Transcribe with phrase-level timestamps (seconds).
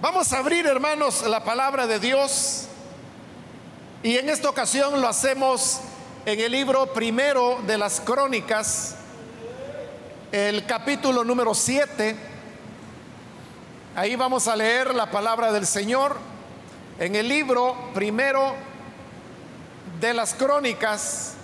[0.00, 2.68] Vamos a abrir, hermanos, la palabra de Dios.
[4.04, 5.80] Y en esta ocasión lo hacemos
[6.24, 8.94] en el libro primero de las crónicas,
[10.30, 12.14] el capítulo número 7.
[13.96, 16.16] Ahí vamos a leer la palabra del Señor
[17.00, 18.54] en el libro primero
[19.98, 21.34] de las crónicas,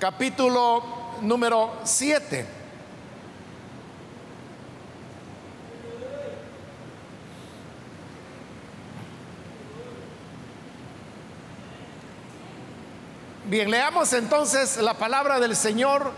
[0.00, 0.82] capítulo
[1.20, 2.63] número 7.
[13.46, 16.12] Bien, leamos entonces la palabra del Señor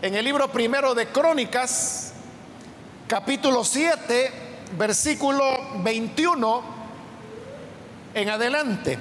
[0.00, 2.12] en el libro primero de Crónicas,
[3.08, 4.30] capítulo 7,
[4.78, 5.42] versículo
[5.82, 6.62] 21
[8.14, 8.96] en adelante.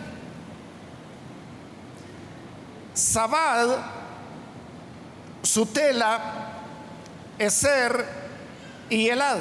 [2.96, 3.78] Sabad,
[5.44, 6.20] Sutela,
[7.38, 8.08] Eser
[8.90, 9.38] y Elad.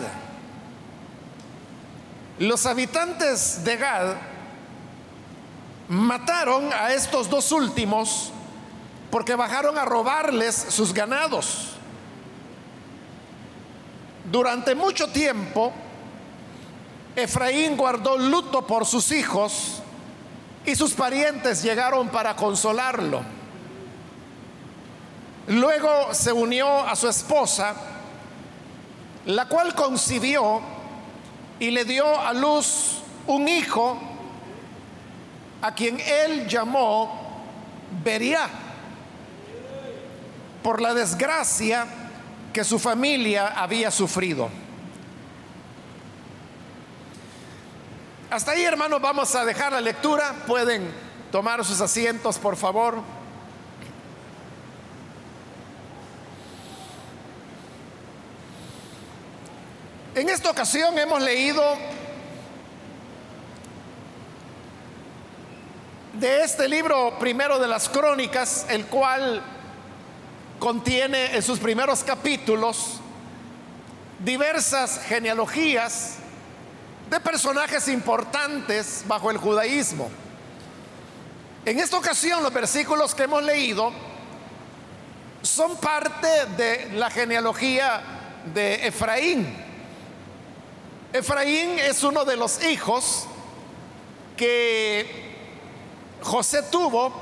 [2.39, 4.30] Los habitantes de Gad
[5.91, 8.31] mataron a estos dos últimos
[9.11, 11.71] porque bajaron a robarles sus ganados.
[14.31, 15.73] Durante mucho tiempo,
[17.17, 19.83] Efraín guardó luto por sus hijos
[20.65, 23.23] y sus parientes llegaron para consolarlo.
[25.49, 27.75] Luego se unió a su esposa,
[29.27, 30.61] la cual concibió
[31.59, 34.10] y le dio a luz un hijo
[35.63, 37.43] a quien él llamó
[38.03, 38.49] Beria
[40.63, 41.87] por la desgracia
[42.53, 44.49] que su familia había sufrido.
[48.31, 50.35] Hasta ahí, hermanos, vamos a dejar la lectura.
[50.47, 50.93] Pueden
[51.33, 53.03] tomar sus asientos, por favor.
[60.15, 61.63] En esta ocasión hemos leído
[66.21, 69.43] de este libro primero de las crónicas, el cual
[70.59, 73.01] contiene en sus primeros capítulos
[74.19, 76.17] diversas genealogías
[77.09, 80.11] de personajes importantes bajo el judaísmo.
[81.65, 83.91] En esta ocasión los versículos que hemos leído
[85.41, 86.29] son parte
[86.59, 88.03] de la genealogía
[88.53, 89.57] de Efraín.
[91.15, 93.27] Efraín es uno de los hijos
[94.37, 95.30] que
[96.23, 97.13] José tuvo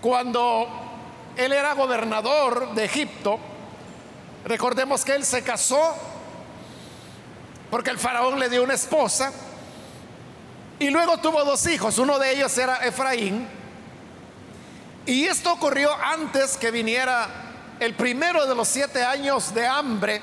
[0.00, 0.68] cuando
[1.36, 3.38] él era gobernador de Egipto.
[4.44, 5.94] Recordemos que él se casó
[7.70, 9.32] porque el faraón le dio una esposa
[10.78, 11.98] y luego tuvo dos hijos.
[11.98, 13.48] Uno de ellos era Efraín.
[15.06, 17.28] Y esto ocurrió antes que viniera
[17.80, 20.20] el primero de los siete años de hambre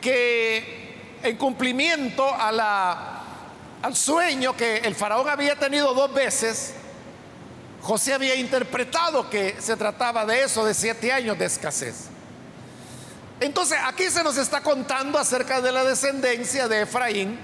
[0.00, 3.23] que en cumplimiento a la
[3.84, 6.72] al sueño que el faraón había tenido dos veces,
[7.82, 12.06] José había interpretado que se trataba de eso, de siete años de escasez.
[13.40, 17.38] Entonces aquí se nos está contando acerca de la descendencia de Efraín.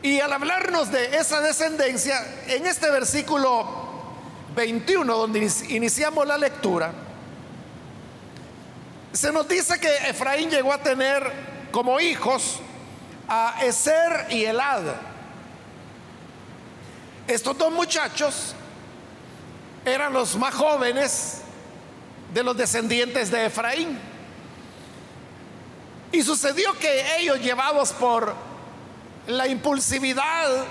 [0.00, 3.68] Y al hablarnos de esa descendencia, en este versículo
[4.56, 6.94] 21, donde iniciamos la lectura,
[9.12, 11.30] se nos dice que Efraín llegó a tener
[11.72, 12.60] como hijos
[13.32, 14.82] a Eser y Elad.
[17.28, 18.56] Estos dos muchachos
[19.84, 21.42] eran los más jóvenes
[22.34, 23.96] de los descendientes de Efraín.
[26.10, 28.34] Y sucedió que ellos, llevados por
[29.28, 30.64] la impulsividad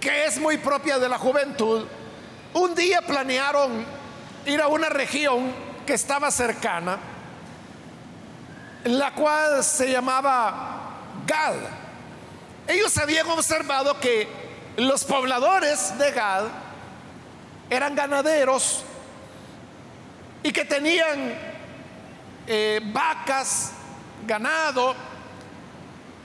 [0.00, 1.86] que es muy propia de la juventud,
[2.54, 3.84] un día planearon
[4.46, 5.52] ir a una región
[5.84, 6.98] que estaba cercana,
[8.84, 10.89] la cual se llamaba
[12.66, 14.28] Ellos habían observado que
[14.76, 16.44] los pobladores de Gad
[17.68, 18.82] eran ganaderos
[20.42, 21.34] y que tenían
[22.46, 23.72] eh, vacas,
[24.26, 24.94] ganado,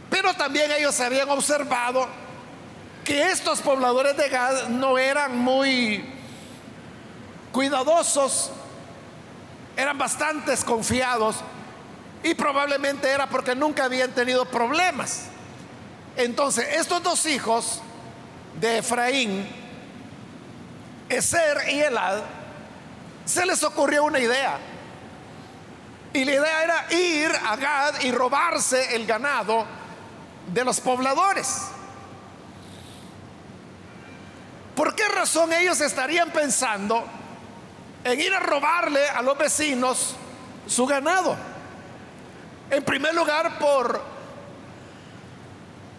[0.09, 2.07] pero también ellos habían observado
[3.03, 6.03] que estos pobladores de Gad no eran muy
[7.51, 8.51] cuidadosos,
[9.77, 11.37] eran bastante desconfiados
[12.25, 15.25] y probablemente era porque nunca habían tenido problemas.
[16.17, 17.83] Entonces, estos dos hijos
[18.59, 19.47] de Efraín,
[21.07, 22.23] Eser y Elad,
[23.25, 24.57] se les ocurrió una idea.
[26.13, 29.63] Y la idea era ir a Gad y robarse el ganado
[30.51, 31.61] de los pobladores.
[34.75, 37.05] ¿Por qué razón ellos estarían pensando
[38.03, 40.15] en ir a robarle a los vecinos
[40.65, 41.53] su ganado?
[42.69, 44.01] En primer lugar, por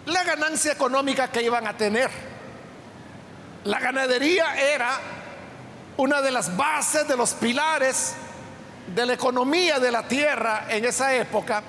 [0.07, 2.11] la ganancia económica que iban a tener.
[3.65, 5.01] La ganadería era
[5.97, 8.15] una de las bases, de los pilares
[8.95, 11.63] de la economía de la tierra en esa época.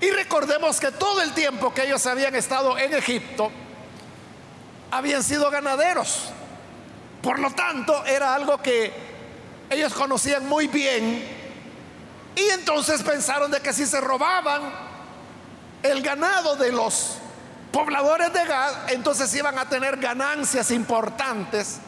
[0.00, 3.50] Y recordemos que todo el tiempo que ellos habían estado en Egipto,
[4.90, 6.30] habían sido ganaderos.
[7.22, 8.92] Por lo tanto, era algo que
[9.70, 11.37] ellos conocían muy bien.
[12.38, 14.62] Y entonces pensaron de que si se robaban
[15.82, 17.16] el ganado de los
[17.72, 21.78] pobladores de Gad, entonces iban a tener ganancias importantes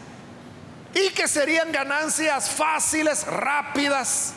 [0.92, 4.32] y que serían ganancias fáciles, rápidas,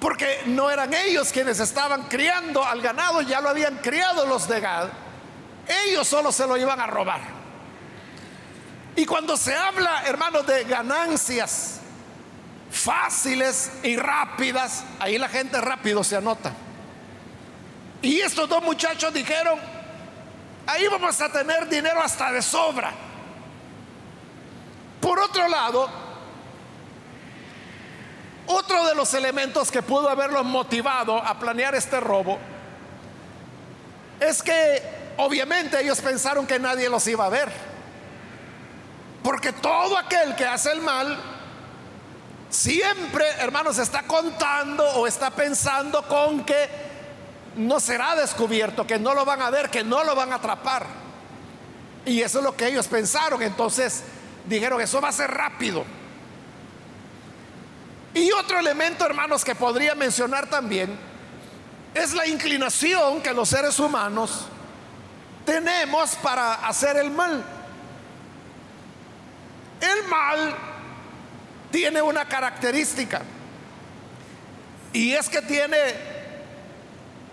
[0.00, 4.60] porque no eran ellos quienes estaban criando al ganado, ya lo habían criado los de
[4.60, 4.88] Gad,
[5.86, 7.20] ellos solo se lo iban a robar.
[8.96, 11.82] Y cuando se habla, hermanos, de ganancias
[12.76, 16.52] fáciles y rápidas, ahí la gente rápido se anota.
[18.02, 19.58] Y estos dos muchachos dijeron,
[20.66, 22.92] ahí vamos a tener dinero hasta de sobra.
[25.00, 25.88] Por otro lado,
[28.46, 32.38] otro de los elementos que pudo haberlos motivado a planear este robo
[34.20, 34.82] es que
[35.16, 37.50] obviamente ellos pensaron que nadie los iba a ver.
[39.22, 41.35] Porque todo aquel que hace el mal
[42.56, 46.68] siempre, hermanos, está contando o está pensando con que
[47.56, 50.86] no será descubierto, que no lo van a ver, que no lo van a atrapar.
[52.06, 53.42] Y eso es lo que ellos pensaron.
[53.42, 54.02] Entonces
[54.46, 55.84] dijeron, eso va a ser rápido.
[58.14, 60.98] Y otro elemento, hermanos, que podría mencionar también,
[61.92, 64.46] es la inclinación que los seres humanos
[65.44, 67.44] tenemos para hacer el mal.
[69.80, 70.56] El mal
[71.70, 73.22] tiene una característica,
[74.92, 75.76] y es que tiene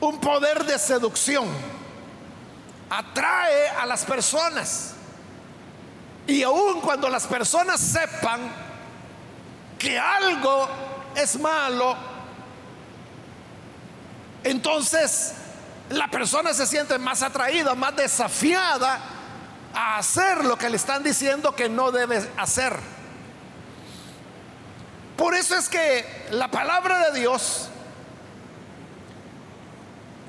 [0.02, 1.48] un poder de seducción.
[2.90, 4.96] Atrae a las personas.
[6.28, 8.42] Y aun cuando las personas sepan
[9.80, 10.68] que algo
[11.16, 11.96] es malo,
[14.44, 15.34] entonces
[15.90, 19.00] la persona se siente más atraída, más desafiada
[19.74, 22.78] a hacer lo que le están diciendo que no debe hacer.
[25.24, 27.70] Por eso es que la palabra de Dios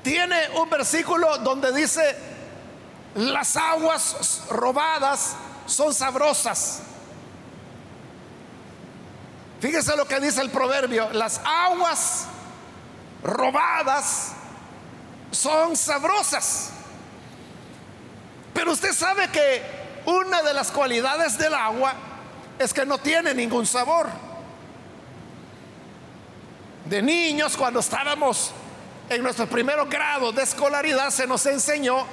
[0.01, 2.15] tiene un versículo donde dice,
[3.15, 6.79] las aguas robadas son sabrosas.
[9.59, 12.27] Fíjese lo que dice el proverbio, las aguas
[13.21, 14.31] robadas
[15.29, 16.69] son sabrosas.
[18.53, 19.61] Pero usted sabe que
[20.05, 21.93] una de las cualidades del agua
[22.57, 24.07] es que no tiene ningún sabor.
[26.85, 28.51] De niños, cuando estábamos
[29.09, 32.05] en nuestros primeros grados de escolaridad se nos enseñó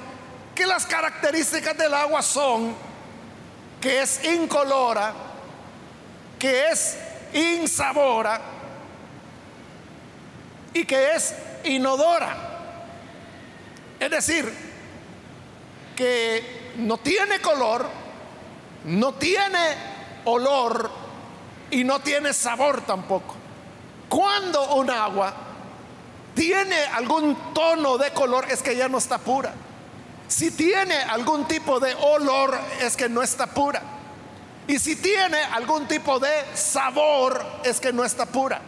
[0.55, 2.75] que las características del agua son
[3.79, 5.13] que es incolora,
[6.39, 6.97] que es
[7.33, 8.39] insabora
[10.73, 11.35] y que es
[11.65, 12.35] inodora.
[13.99, 14.51] Es decir,
[15.95, 17.87] que no tiene color,
[18.85, 19.75] no tiene
[20.25, 20.89] olor
[21.69, 23.42] y no tiene sabor tampoco.
[24.13, 25.33] Cuando un agua
[26.35, 29.51] tiene algún tono de color, es que ya no está pura.
[30.27, 33.81] Si tiene algún tipo de olor, es que no está pura.
[34.67, 38.61] Y si tiene algún tipo de sabor, es que no está pura.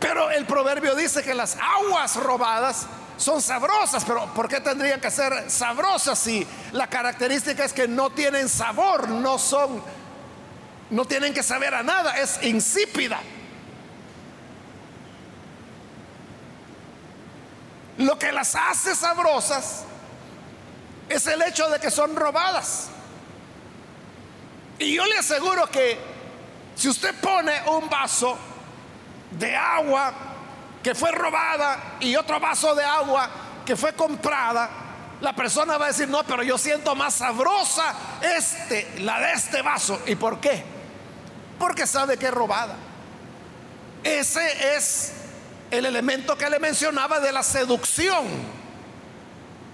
[0.00, 2.86] Pero el proverbio dice que las aguas robadas
[3.18, 8.10] son sabrosas, pero ¿por qué tendrían que ser sabrosas si la característica es que no
[8.10, 9.80] tienen sabor, no son,
[10.92, 13.18] no tienen que saber a nada, es insípida?
[17.96, 19.84] Lo que las hace sabrosas
[21.08, 22.88] es el hecho de que son robadas.
[24.78, 25.98] Y yo le aseguro que
[26.76, 28.36] si usted pone un vaso
[29.30, 30.12] de agua
[30.82, 33.30] que fue robada y otro vaso de agua
[33.64, 34.68] que fue comprada,
[35.22, 39.62] la persona va a decir, no, pero yo siento más sabrosa este, la de este
[39.62, 40.02] vaso.
[40.06, 40.71] ¿Y por qué?
[41.62, 42.74] Porque sabe que es robada.
[44.02, 45.12] Ese es
[45.70, 48.26] el elemento que le mencionaba de la seducción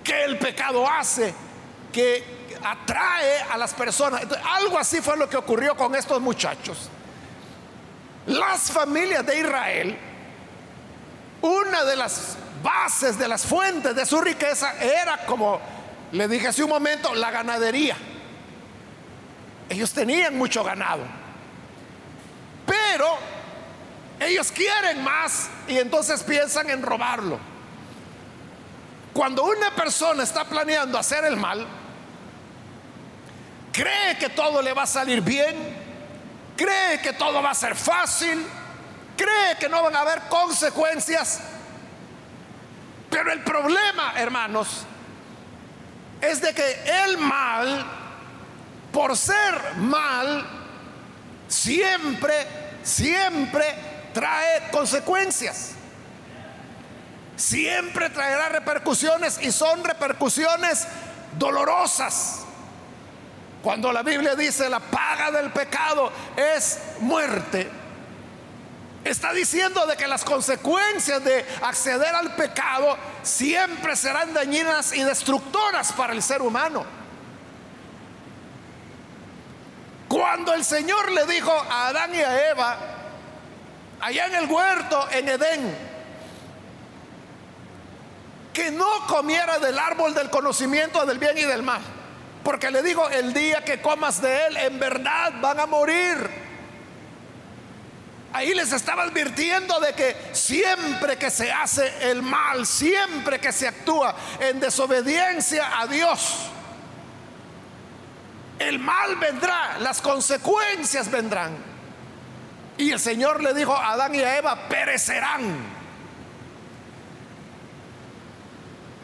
[0.04, 1.32] que el pecado hace,
[1.90, 4.20] que atrae a las personas.
[4.44, 6.90] algo así fue lo que ocurrió con estos muchachos.
[8.26, 9.98] Las familias de Israel,
[11.40, 15.58] una de las bases, de las fuentes de su riqueza era, como
[16.12, 17.96] le dije hace un momento, la ganadería.
[19.70, 21.17] Ellos tenían mucho ganado.
[22.98, 23.16] Pero
[24.20, 27.38] Ellos quieren más y entonces piensan en robarlo.
[29.12, 31.64] Cuando una persona está planeando hacer el mal,
[33.72, 35.56] cree que todo le va a salir bien,
[36.56, 38.44] cree que todo va a ser fácil,
[39.16, 41.40] cree que no van a haber consecuencias.
[43.08, 44.84] Pero el problema, hermanos,
[46.20, 47.86] es de que el mal,
[48.90, 50.44] por ser mal,
[51.46, 53.64] siempre, siempre
[54.12, 55.72] trae consecuencias.
[57.36, 60.88] Siempre traerá repercusiones y son repercusiones
[61.38, 62.40] dolorosas.
[63.62, 67.70] Cuando la Biblia dice la paga del pecado es muerte,
[69.04, 75.92] está diciendo de que las consecuencias de acceder al pecado siempre serán dañinas y destructoras
[75.92, 76.97] para el ser humano.
[80.08, 82.78] Cuando el Señor le dijo a Adán y a Eva,
[84.00, 85.88] allá en el huerto, en Edén,
[88.54, 91.82] que no comiera del árbol del conocimiento del bien y del mal,
[92.42, 96.48] porque le digo, el día que comas de él, en verdad van a morir.
[98.32, 103.68] Ahí les estaba advirtiendo de que siempre que se hace el mal, siempre que se
[103.68, 106.50] actúa en desobediencia a Dios,
[108.68, 111.56] el mal vendrá, las consecuencias vendrán.
[112.76, 115.56] Y el Señor le dijo a Adán y a Eva, perecerán.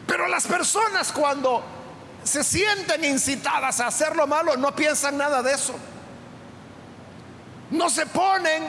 [0.07, 1.63] Pero las personas cuando
[2.23, 5.75] se sienten incitadas a hacer lo malo no piensan nada de eso.
[7.71, 8.63] No se ponen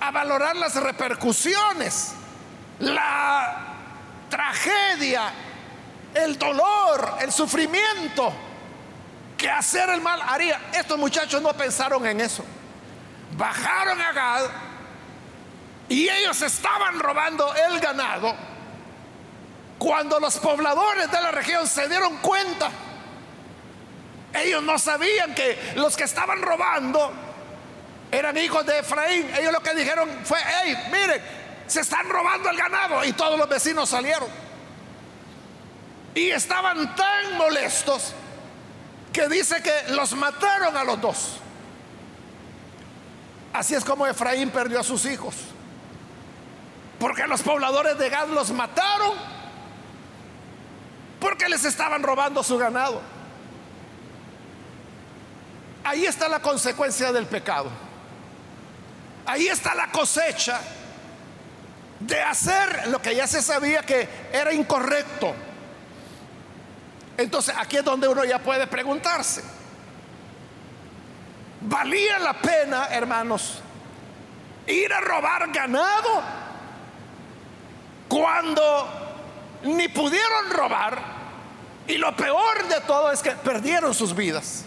[0.00, 2.12] a valorar las repercusiones,
[2.80, 3.74] la
[4.28, 5.32] tragedia,
[6.14, 8.47] el dolor, el sufrimiento
[9.38, 10.60] que hacer el mal haría.
[10.74, 12.44] Estos muchachos no pensaron en eso.
[13.36, 14.42] Bajaron a Gad
[15.88, 18.34] y ellos estaban robando el ganado
[19.78, 22.70] cuando los pobladores de la región se dieron cuenta.
[24.34, 27.12] Ellos no sabían que los que estaban robando
[28.10, 29.30] eran hijos de Efraín.
[29.38, 31.22] Ellos lo que dijeron fue, hey, miren,
[31.66, 33.04] se están robando el ganado.
[33.04, 34.28] Y todos los vecinos salieron.
[36.14, 38.14] Y estaban tan molestos
[39.18, 41.38] que dice que los mataron a los dos.
[43.52, 45.34] Así es como Efraín perdió a sus hijos.
[47.00, 49.14] Porque los pobladores de Gad los mataron
[51.18, 53.02] porque les estaban robando su ganado.
[55.82, 57.70] Ahí está la consecuencia del pecado.
[59.26, 60.60] Ahí está la cosecha
[61.98, 65.34] de hacer lo que ya se sabía que era incorrecto.
[67.18, 69.44] Entonces aquí es donde uno ya puede preguntarse.
[71.60, 73.60] ¿Valía la pena, hermanos,
[74.66, 76.22] ir a robar ganado
[78.08, 81.18] cuando ni pudieron robar?
[81.86, 84.64] Y lo peor de todo es que perdieron sus vidas.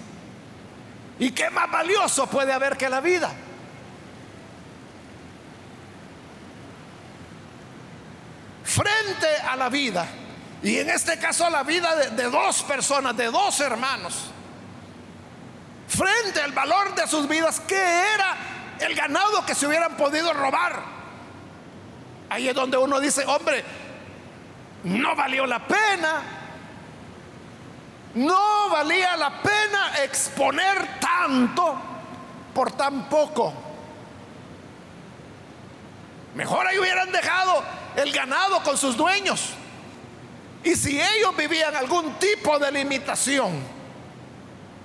[1.18, 3.32] ¿Y qué más valioso puede haber que la vida?
[8.72, 10.08] frente a la vida,
[10.64, 14.30] y en este caso la vida de, dos personas, de dos hermanos,
[15.88, 17.82] frente al valor de sus vidas, ¿qué
[18.14, 18.38] era
[18.80, 20.84] el ganado que se hubieran podido robar?
[22.30, 23.66] Ahí es donde uno dice, hombre,
[24.84, 26.22] no valió la pena,
[28.14, 31.76] no valía la pena exponer tanto
[32.54, 33.54] por tan poco.
[36.36, 37.64] Mejor ahí hubieran dejado
[37.96, 39.56] el ganado con sus dueños.
[40.64, 43.60] Y si ellos vivían algún tipo de limitación,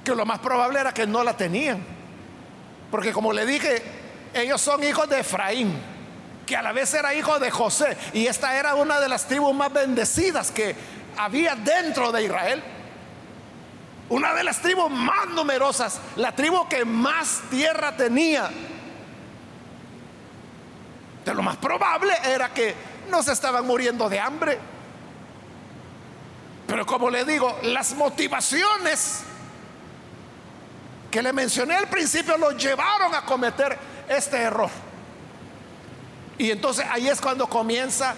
[0.04, 1.85] que lo más probable era que no la tenían.
[2.90, 3.83] Porque como le dije,
[4.33, 5.76] ellos son hijos de Efraín,
[6.47, 7.97] que a la vez era hijo de José.
[8.12, 10.75] Y esta era una de las tribus más bendecidas que
[11.16, 12.62] había dentro de Israel.
[14.09, 18.49] Una de las tribus más numerosas, la tribu que más tierra tenía.
[21.25, 22.75] De lo más probable era que
[23.11, 24.59] no se estaban muriendo de hambre.
[26.66, 29.20] Pero como le digo, las motivaciones
[31.11, 34.70] que le mencioné al principio los llevaron a cometer este error.
[36.38, 38.14] Y entonces ahí es cuando comienza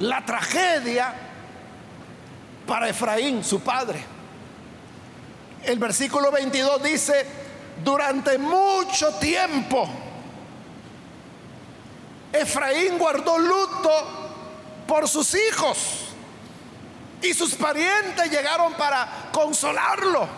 [0.00, 1.14] la tragedia
[2.66, 4.02] para Efraín, su padre.
[5.62, 7.26] El versículo 22 dice,
[7.84, 9.88] durante mucho tiempo,
[12.32, 13.90] Efraín guardó luto
[14.88, 16.01] por sus hijos.
[17.22, 20.28] Y sus parientes llegaron para consolarlo.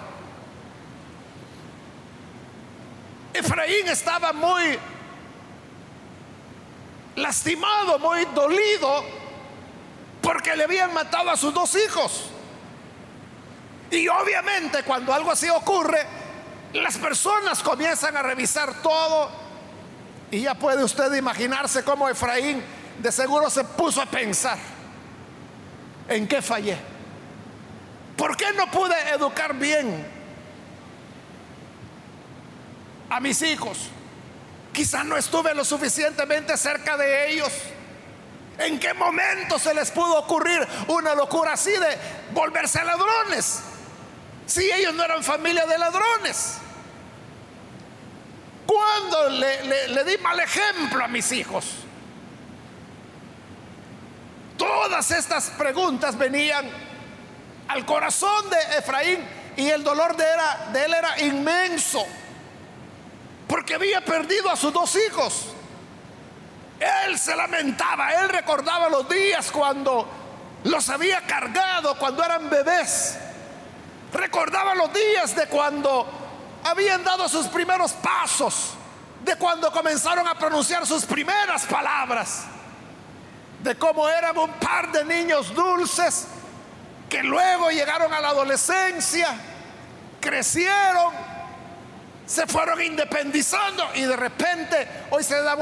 [3.32, 4.78] Efraín estaba muy
[7.16, 9.04] lastimado, muy dolido,
[10.22, 12.30] porque le habían matado a sus dos hijos.
[13.90, 16.06] Y obviamente cuando algo así ocurre,
[16.74, 19.30] las personas comienzan a revisar todo
[20.30, 22.62] y ya puede usted imaginarse cómo Efraín
[22.98, 24.58] de seguro se puso a pensar,
[26.08, 26.76] ¿en qué fallé?
[28.16, 30.06] ¿Por qué no pude educar bien
[33.10, 33.90] a mis hijos?
[34.72, 37.52] Quizás no estuve lo suficientemente cerca de ellos.
[38.58, 41.98] ¿En qué momento se les pudo ocurrir una locura así de
[42.32, 43.60] volverse ladrones?
[44.46, 46.58] Si ellos no eran familia de ladrones.
[48.66, 51.83] ¿Cuándo le, le, di mal ejemplo a mis hijos?
[54.56, 56.70] Todas estas preguntas venían
[57.68, 59.18] al corazón de Efraín
[59.56, 60.24] y el dolor de,
[60.72, 62.04] de él era inmenso,
[63.48, 65.46] porque había perdido a sus dos hijos.
[67.06, 70.08] Él se lamentaba, él recordaba los días cuando
[70.64, 73.16] los había cargado, cuando eran bebés.
[74.12, 76.06] Recordaba los días de cuando
[76.64, 78.70] habían dado sus primeros pasos,
[79.22, 82.44] de cuando comenzaron a pronunciar sus primeras palabras,
[83.64, 86.26] de cómo eran un par de niños dulces
[87.08, 89.28] que luego llegaron a la adolescencia,
[90.20, 91.14] crecieron,
[92.26, 95.56] se fueron independizando y de repente hoy se da,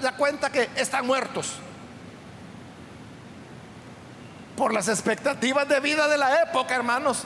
[0.00, 1.52] da cuenta que están muertos.
[4.56, 7.24] Por las expectativas de vida de la época, hermanos,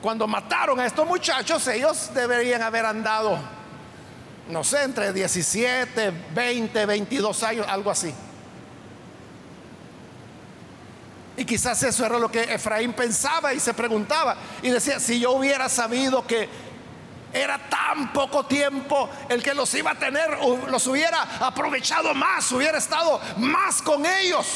[0.00, 3.36] cuando mataron a estos muchachos, ellos deberían haber andado,
[4.48, 8.14] no sé, entre 17, 20, 22 años, algo así.
[11.40, 14.36] Y quizás eso era lo que Efraín pensaba y se preguntaba.
[14.60, 16.46] Y decía, si yo hubiera sabido que
[17.32, 22.76] era tan poco tiempo el que los iba a tener, los hubiera aprovechado más, hubiera
[22.76, 24.46] estado más con ellos.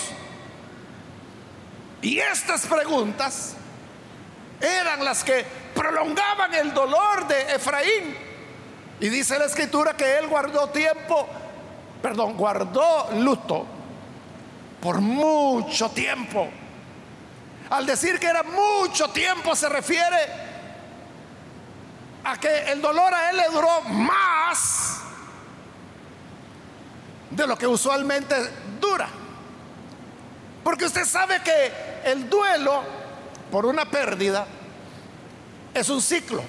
[2.03, 3.55] Y estas preguntas
[4.61, 5.43] eran las que
[5.75, 8.15] prolongaban el dolor de Efraín.
[9.01, 11.27] Y dice la escritura que él guardó tiempo,
[12.03, 13.65] perdón, guardó luto
[14.83, 16.51] por mucho tiempo.
[17.71, 20.17] Al decir que era mucho tiempo se refiere
[22.25, 25.01] a que el dolor a él le duró más
[27.31, 28.35] de lo que usualmente
[28.81, 29.09] dura.
[30.63, 31.73] Porque usted sabe que
[32.05, 32.83] el duelo
[33.51, 34.47] por una pérdida
[35.75, 36.43] es un ciclo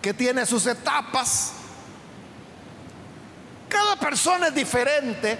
[0.00, 1.52] que tiene sus etapas.
[3.68, 5.38] Cada persona es diferente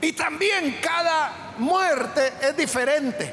[0.00, 3.32] y también cada muerte es diferente.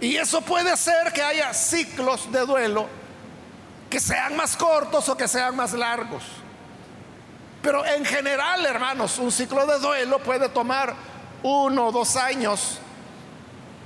[0.00, 2.86] Y eso puede hacer que haya ciclos de duelo
[3.88, 6.22] que sean más cortos o que sean más largos.
[7.62, 10.94] Pero en general, hermanos, un ciclo de duelo puede tomar
[11.42, 12.78] uno o dos años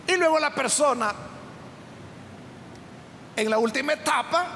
[0.06, 1.14] y luego la persona,
[3.36, 4.46] en la última etapa,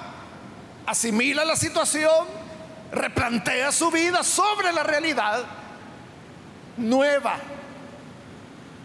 [0.86, 2.26] asimila la situación,
[2.90, 5.44] replantea su vida sobre la realidad
[6.76, 7.38] nueva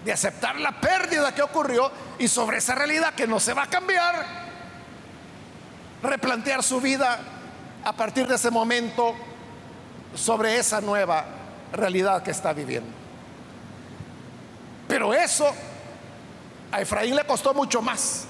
[0.03, 3.67] de aceptar la pérdida que ocurrió y sobre esa realidad que no se va a
[3.67, 4.25] cambiar,
[6.01, 7.19] replantear su vida
[7.83, 9.15] a partir de ese momento
[10.15, 11.25] sobre esa nueva
[11.73, 12.91] realidad que está viviendo.
[14.88, 15.53] Pero eso
[16.71, 18.25] a Efraín le costó mucho más.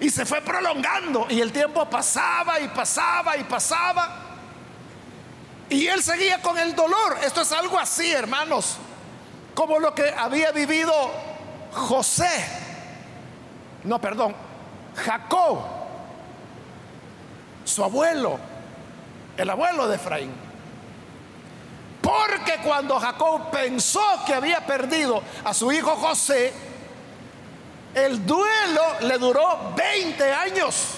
[0.00, 4.18] Y se fue prolongando y el tiempo pasaba y pasaba y pasaba.
[5.68, 7.18] Y él seguía con el dolor.
[7.24, 8.78] Esto es algo así, hermanos,
[9.54, 10.92] como lo que había vivido
[11.72, 12.30] José.
[13.84, 14.34] No, perdón,
[14.96, 15.60] Jacob,
[17.64, 18.38] su abuelo,
[19.36, 20.32] el abuelo de Efraín.
[22.00, 26.52] Porque cuando Jacob pensó que había perdido a su hijo José,
[27.94, 30.94] el duelo le duró 20 años.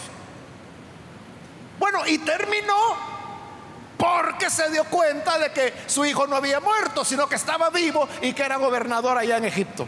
[1.79, 3.14] Bueno, y terminó
[4.05, 8.07] porque se dio cuenta de que su hijo no había muerto, sino que estaba vivo
[8.21, 9.87] y que era gobernador allá en Egipto.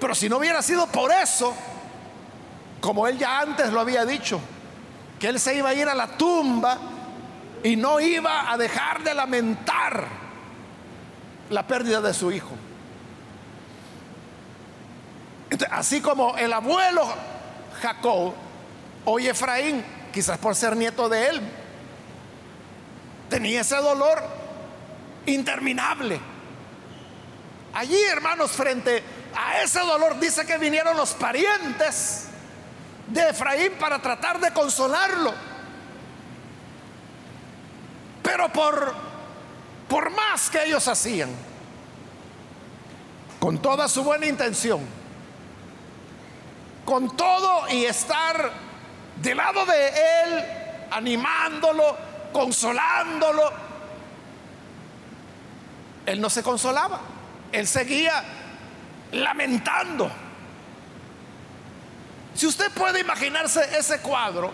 [0.00, 1.54] Pero si no hubiera sido por eso,
[2.80, 4.40] como él ya antes lo había dicho,
[5.20, 6.76] que él se iba a ir a la tumba
[7.62, 10.06] y no iba a dejar de lamentar
[11.50, 12.50] la pérdida de su hijo.
[15.70, 17.06] así como el abuelo
[17.80, 18.34] Jacob,
[19.04, 21.63] hoy Efraín, quizás por ser nieto de él,
[23.34, 24.22] tenía ese dolor
[25.26, 26.20] interminable.
[27.72, 29.02] Allí, hermanos, frente
[29.34, 32.28] a ese dolor, dice que vinieron los parientes
[33.08, 35.34] de Efraín para tratar de consolarlo.
[38.22, 38.94] Pero por
[39.88, 41.30] por más que ellos hacían,
[43.40, 44.80] con toda su buena intención,
[46.84, 48.52] con todo y estar
[49.16, 50.44] del lado de él,
[50.92, 52.03] animándolo,
[52.34, 53.52] consolándolo,
[56.04, 57.00] él no se consolaba,
[57.52, 58.24] él seguía
[59.12, 60.10] lamentando.
[62.34, 64.50] Si usted puede imaginarse ese cuadro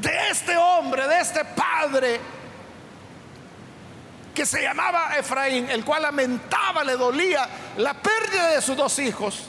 [0.00, 2.20] de este hombre, de este padre,
[4.32, 9.48] que se llamaba Efraín, el cual lamentaba, le dolía la pérdida de sus dos hijos,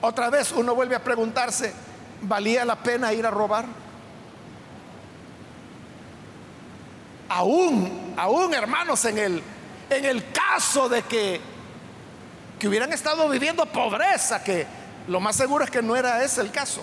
[0.00, 1.74] otra vez uno vuelve a preguntarse,
[2.22, 3.83] ¿valía la pena ir a robar?
[7.36, 9.42] Aún, aún hermanos, en el,
[9.90, 11.40] en el caso de que,
[12.60, 14.64] que hubieran estado viviendo pobreza, que
[15.08, 16.82] lo más seguro es que no era ese el caso,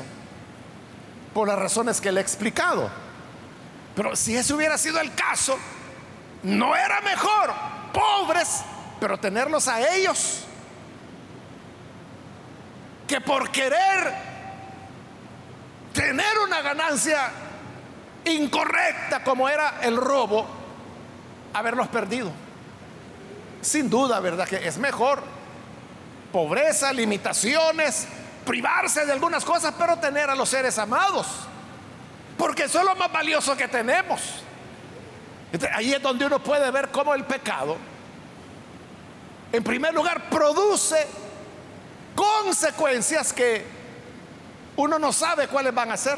[1.34, 2.90] por las razones que le he explicado.
[3.96, 5.58] Pero si ese hubiera sido el caso,
[6.44, 7.54] no era mejor
[7.94, 8.62] pobres,
[9.00, 10.44] pero tenerlos a ellos,
[13.08, 14.14] que por querer
[15.94, 17.32] tener una ganancia
[18.26, 20.46] incorrecta como era el robo,
[21.54, 22.32] haberlos perdido.
[23.62, 24.48] Sin duda, ¿verdad?
[24.48, 25.24] Que es mejor
[26.32, 28.08] pobreza, limitaciones,
[28.46, 31.28] privarse de algunas cosas, pero tener a los seres amados.
[32.38, 34.22] Porque eso es lo más valioso que tenemos.
[35.74, 37.78] ahí es donde uno puede ver cómo el pecado,
[39.52, 41.06] en primer lugar, produce
[42.16, 43.66] consecuencias que
[44.78, 46.18] uno no sabe cuáles van a ser.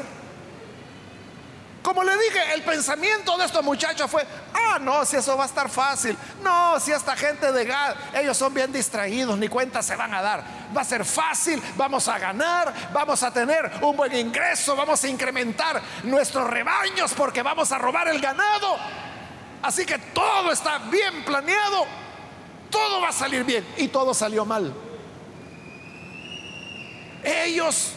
[1.84, 5.46] Como le dije, el pensamiento de estos muchachos fue, ah, no, si eso va a
[5.46, 6.16] estar fácil.
[6.42, 10.22] No, si esta gente de Gad, ellos son bien distraídos, ni cuenta se van a
[10.22, 10.42] dar.
[10.74, 15.08] Va a ser fácil, vamos a ganar, vamos a tener un buen ingreso, vamos a
[15.08, 18.78] incrementar nuestros rebaños porque vamos a robar el ganado.
[19.60, 21.84] Así que todo está bien planeado,
[22.70, 24.72] todo va a salir bien y todo salió mal.
[27.22, 27.92] Ellos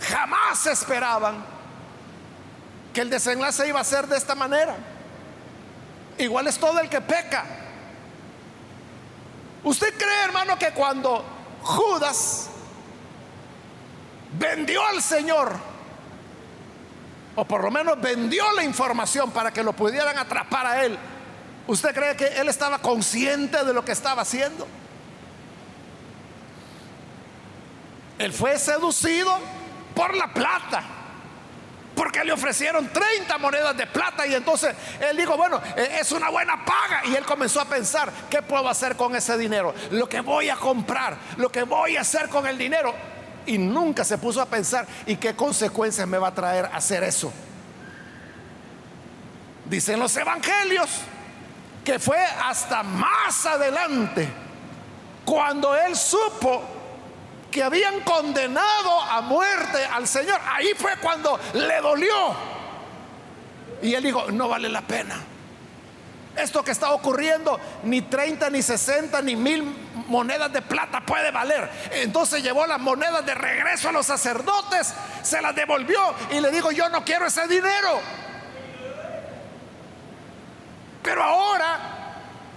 [0.00, 1.44] jamás esperaban
[2.92, 4.76] que el desenlace iba a ser de esta manera.
[6.18, 7.44] Igual es todo el que peca.
[9.62, 11.24] ¿Usted cree, hermano, que cuando
[11.62, 12.48] Judas
[14.38, 15.52] vendió al Señor,
[17.36, 20.98] o por lo menos vendió la información para que lo pudieran atrapar a él,
[21.66, 24.66] ¿usted cree que él estaba consciente de lo que estaba haciendo?
[28.18, 29.38] Él fue seducido
[29.98, 30.84] por la plata.
[31.96, 36.30] Porque le ofrecieron 30 monedas de plata y entonces él dijo, bueno, e, es una
[36.30, 37.02] buena paga.
[37.06, 39.74] Y él comenzó a pensar, ¿qué puedo hacer con ese dinero?
[39.90, 42.94] Lo que voy a comprar, lo que voy a hacer con el dinero.
[43.44, 47.32] Y nunca se puso a pensar, ¿y qué consecuencias me va a traer hacer eso?
[49.64, 50.90] Dicen los evangelios
[51.84, 54.28] que fue hasta más adelante
[55.24, 56.77] cuando él supo
[57.50, 60.40] que habían condenado a muerte al Señor.
[60.46, 62.34] Ahí fue cuando le dolió.
[63.82, 65.16] Y él dijo, no vale la pena.
[66.36, 69.64] Esto que está ocurriendo, ni 30, ni 60, ni mil
[70.06, 71.68] monedas de plata puede valer.
[71.90, 76.70] Entonces llevó las monedas de regreso a los sacerdotes, se las devolvió y le dijo,
[76.70, 78.00] yo no quiero ese dinero.
[81.02, 81.78] Pero ahora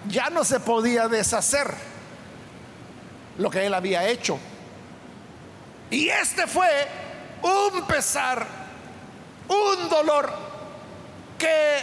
[0.07, 1.73] ya no se podía deshacer
[3.37, 4.37] lo que él había hecho.
[5.91, 6.87] Y este fue
[7.41, 8.47] un pesar,
[9.49, 10.31] un dolor
[11.37, 11.79] que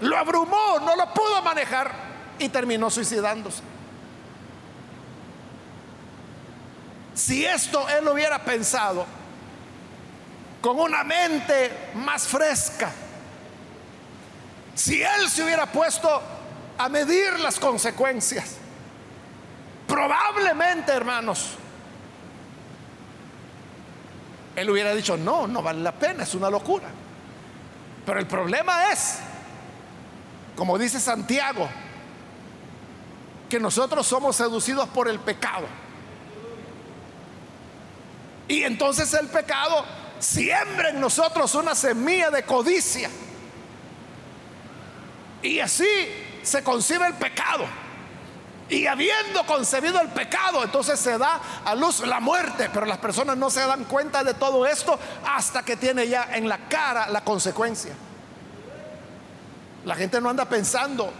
[0.00, 1.92] lo abrumó, no lo pudo manejar
[2.38, 3.62] y terminó suicidándose.
[7.14, 9.06] Si esto él hubiera pensado
[10.62, 12.90] con una mente más fresca,
[14.74, 16.22] si él se hubiera puesto
[16.78, 18.56] a medir las consecuencias,
[19.86, 21.58] probablemente, hermanos,
[24.56, 26.88] él hubiera dicho, no, no vale la pena, es una locura.
[28.06, 29.18] Pero el problema es,
[30.56, 31.68] como dice Santiago,
[33.50, 35.66] que nosotros somos seducidos por el pecado.
[38.48, 39.84] Y entonces el pecado
[40.18, 43.10] siembra en nosotros una semilla de codicia.
[45.42, 45.86] Y así
[46.42, 47.66] se concibe el pecado.
[48.68, 52.68] Y habiendo concebido el pecado, entonces se da a luz la muerte.
[52.72, 56.48] Pero las personas no se dan cuenta de todo esto hasta que tiene ya en
[56.48, 57.94] la cara la consecuencia.
[59.84, 61.12] La gente no anda pensando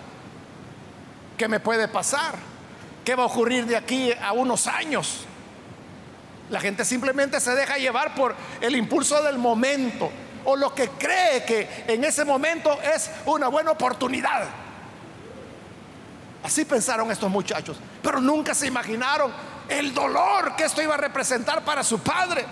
[1.36, 2.34] qué me puede pasar,
[3.04, 5.24] qué va a ocurrir de aquí a unos años.
[6.50, 10.10] La gente simplemente se deja llevar por el impulso del momento
[10.44, 14.65] o lo que cree que en ese momento es una buena oportunidad.
[16.46, 19.32] Así pensaron estos muchachos, pero nunca se imaginaron
[19.68, 22.46] el dolor que esto iba a representar para su padre.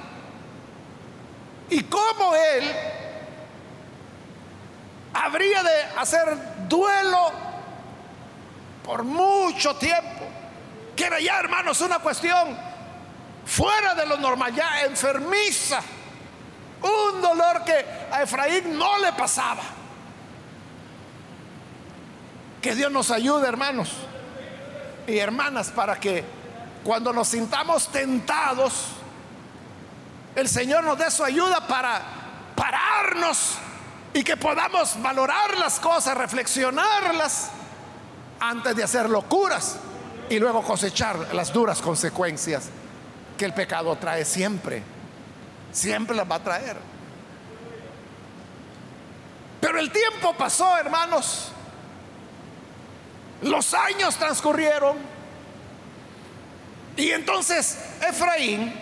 [1.70, 2.72] Y cómo él
[5.12, 7.30] habría de hacer duelo
[8.82, 10.24] por mucho tiempo.
[10.96, 12.58] Que era ya, hermanos, una cuestión
[13.46, 15.80] fuera de lo normal, ya enfermiza.
[16.82, 19.62] Un dolor que a Efraín no le pasaba.
[22.64, 23.90] Que Dios nos ayude, hermanos
[25.06, 26.24] y hermanas, para que
[26.82, 28.86] cuando nos sintamos tentados,
[30.34, 32.00] el Señor nos dé su ayuda para
[32.56, 33.56] pararnos
[34.14, 37.50] y que podamos valorar las cosas, reflexionarlas
[38.40, 39.76] antes de hacer locuras
[40.30, 42.70] y luego cosechar las duras consecuencias
[43.36, 44.82] que el pecado trae siempre.
[45.70, 46.78] Siempre las va a traer.
[49.60, 51.50] Pero el tiempo pasó, hermanos.
[53.44, 54.96] Los años transcurrieron.
[56.96, 57.78] Y entonces
[58.08, 58.72] Efraín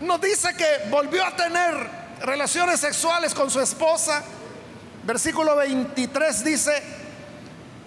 [0.00, 1.74] nos dice que volvió a tener
[2.22, 4.22] relaciones sexuales con su esposa.
[5.04, 6.82] Versículo 23 dice,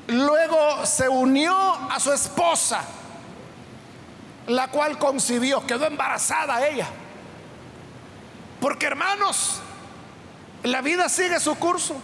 [0.07, 2.81] luego se unió a su esposa,
[4.45, 6.87] la cual concibió, quedó embarazada ella.
[8.61, 9.59] Porque hermanos,
[10.61, 11.99] la vida sigue su curso.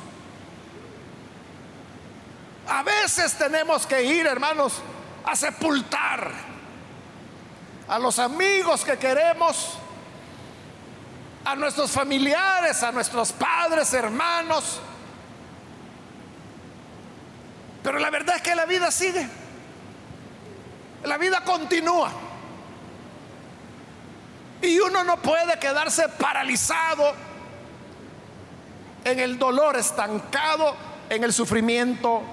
[2.68, 4.82] A veces tenemos que ir, hermanos,
[5.26, 6.32] a sepultar
[7.88, 9.78] a los amigos que queremos,
[11.44, 14.80] a nuestros familiares, a nuestros padres, hermanos.
[17.84, 19.28] Pero la verdad es que la vida sigue.
[21.04, 22.12] La vida continúa.
[24.62, 27.14] Y uno no puede quedarse paralizado
[29.04, 30.78] en el dolor, estancado
[31.10, 32.24] en el sufrimiento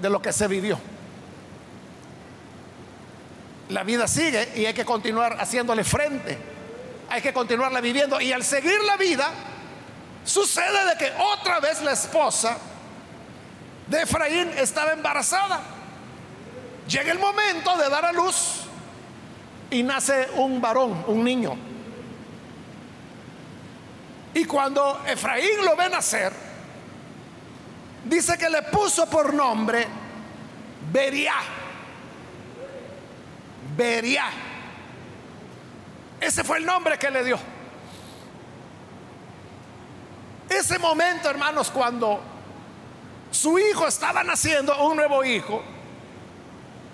[0.00, 0.78] de lo que se vivió.
[3.68, 6.54] La vida sigue y hay que continuar haciéndole frente
[7.14, 8.20] hay que continuarla viviendo.
[8.20, 9.30] Y al seguir la vida,
[10.24, 12.56] sucede de que otra vez la esposa
[13.86, 15.60] de Efraín estaba embarazada.
[16.88, 18.62] Llega el momento de dar a luz
[19.70, 21.56] y nace un varón, un niño.
[24.34, 26.32] Y cuando Efraín lo ve nacer,
[28.04, 29.86] dice que le puso por nombre
[30.92, 31.34] Beria.
[33.76, 34.26] Beria.
[36.20, 37.38] Ese fue el nombre que le dio.
[40.48, 42.20] Ese momento, hermanos, cuando
[43.30, 45.62] su hijo estaba naciendo, un nuevo hijo,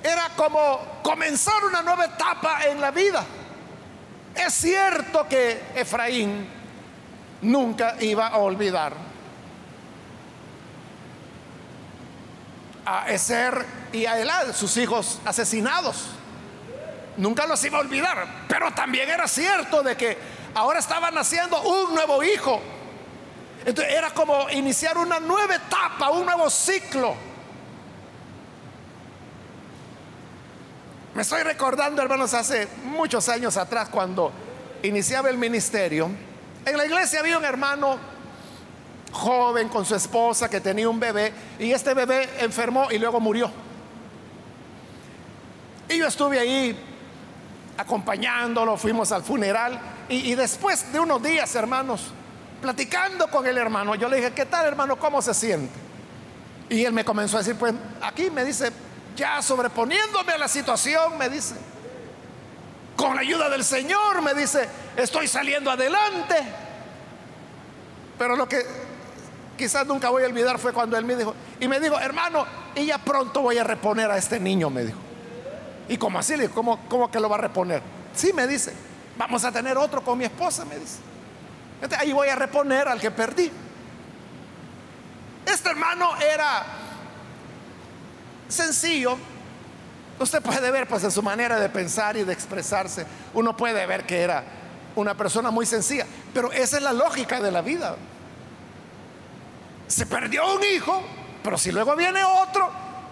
[0.02, 3.24] era como comenzar una nueva etapa en la vida.
[4.34, 6.48] Es cierto que Efraín
[7.42, 9.09] nunca iba a olvidar
[12.90, 16.08] a Eser y a sus hijos asesinados
[17.16, 18.26] nunca los iba a olvidar.
[18.48, 20.18] Pero también era cierto de que
[20.54, 22.60] ahora estaba naciendo un nuevo hijo.
[23.64, 27.14] Entonces era como iniciar una nueva etapa, un nuevo ciclo.
[31.14, 34.32] Me estoy recordando, hermanos, hace muchos años atrás, cuando
[34.82, 36.10] iniciaba el ministerio,
[36.64, 37.98] en la iglesia había un hermano
[39.12, 43.50] joven con su esposa que tenía un bebé y este bebé enfermó y luego murió.
[45.88, 46.78] Y yo estuve ahí
[47.76, 52.12] acompañándolo, fuimos al funeral y, después de unos días, hermanos,
[52.60, 54.96] platicando con el hermano, yo le dije, ¿qué tal hermano?
[54.96, 55.72] ¿Cómo se siente?
[56.68, 58.72] Y él me comenzó a decir, pues aquí me dice,
[59.16, 61.54] ya sobreponiéndome a la situación, me dice,
[62.96, 66.36] con la ayuda del Señor, me dice, estoy saliendo adelante.
[68.18, 68.62] Pero lo que
[69.60, 72.86] quizás nunca voy a olvidar fue cuando él me dijo, y me dijo, hermano, y
[72.86, 74.98] ya pronto voy a reponer a este niño, me dijo.
[75.86, 76.54] Y como así le digo,
[76.88, 77.82] ¿cómo, que lo va a reponer?
[78.14, 78.72] Sí, me dice,
[79.18, 80.96] vamos a tener otro con mi esposa, me dice.
[81.98, 83.52] ahí voy a reponer al que perdí.
[85.44, 86.64] Este hermano era
[88.48, 89.18] sencillo.
[90.18, 94.06] Usted puede ver pues en su manera de pensar y de expresarse, uno puede ver
[94.06, 94.42] que era
[94.96, 97.96] una persona muy sencilla, pero esa es la lógica de la vida.
[99.90, 101.02] Se perdió un hijo,
[101.42, 102.70] pero si luego viene otro,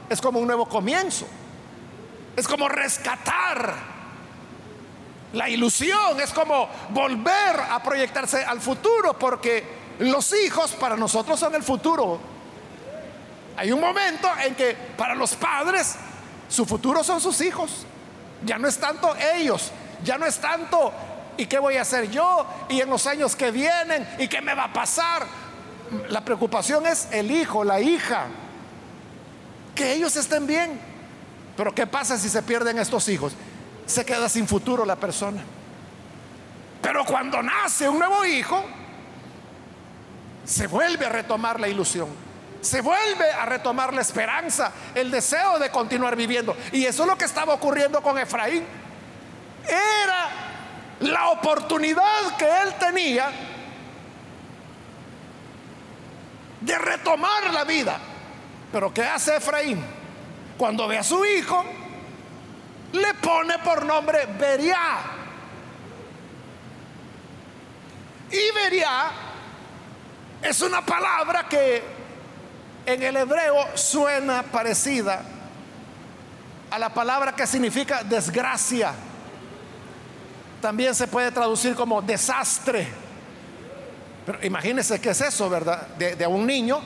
[0.08, 1.26] es como un nuevo comienzo.
[2.36, 3.74] Es como rescatar
[5.32, 11.56] la ilusión, es como volver a proyectarse al futuro, porque los hijos para nosotros son
[11.56, 12.20] el futuro.
[13.56, 15.96] Hay un momento en que para los padres
[16.48, 17.86] su futuro son sus hijos.
[18.44, 19.72] Ya no es tanto ellos,
[20.04, 20.92] ya no es tanto
[21.38, 22.46] ¿y qué voy a hacer yo?
[22.68, 24.06] ¿Y en los años que vienen?
[24.18, 25.47] ¿Y qué me va a pasar?
[26.08, 28.26] La preocupación es el hijo, la hija.
[29.74, 30.80] Que ellos estén bien.
[31.56, 33.32] Pero ¿qué pasa si se pierden estos hijos?
[33.86, 35.42] Se queda sin futuro la persona.
[36.80, 38.64] Pero cuando nace un nuevo hijo,
[40.44, 42.08] se vuelve a retomar la ilusión.
[42.60, 46.56] Se vuelve a retomar la esperanza, el deseo de continuar viviendo.
[46.72, 48.64] Y eso es lo que estaba ocurriendo con Efraín.
[49.64, 50.28] Era
[51.00, 53.30] la oportunidad que él tenía
[56.60, 57.98] de retomar la vida.
[58.72, 59.82] Pero ¿qué hace Efraín?
[60.56, 61.64] Cuando ve a su hijo,
[62.92, 64.78] le pone por nombre Beria.
[68.30, 69.10] Y Beria
[70.42, 71.82] es una palabra que
[72.84, 75.22] en el hebreo suena parecida
[76.70, 78.92] a la palabra que significa desgracia.
[80.60, 82.88] También se puede traducir como desastre.
[84.28, 85.86] Pero imagínense qué es eso, ¿verdad?
[85.96, 86.82] De, de un niño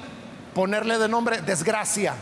[0.55, 2.15] ponerle de nombre desgracia.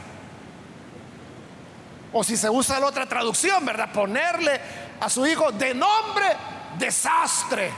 [2.11, 3.93] O si se usa la otra traducción, ¿verdad?
[3.93, 4.59] Ponerle
[4.99, 6.25] a su hijo de nombre
[6.79, 7.71] desastre.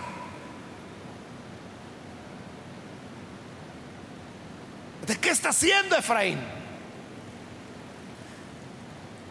[5.04, 6.38] ¿De qué está haciendo Efraín?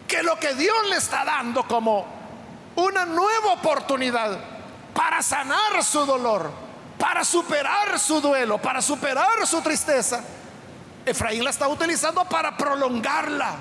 [0.06, 2.04] Que lo que Dios le está dando como
[2.76, 4.38] una nueva oportunidad
[4.92, 6.52] para sanar su dolor,
[7.02, 10.22] para superar su duelo, para superar su tristeza,
[11.04, 13.56] Efraín la está utilizando para prolongarla.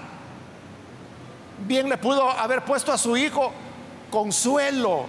[1.66, 3.52] Bien le pudo haber puesto a su hijo
[4.12, 5.08] consuelo,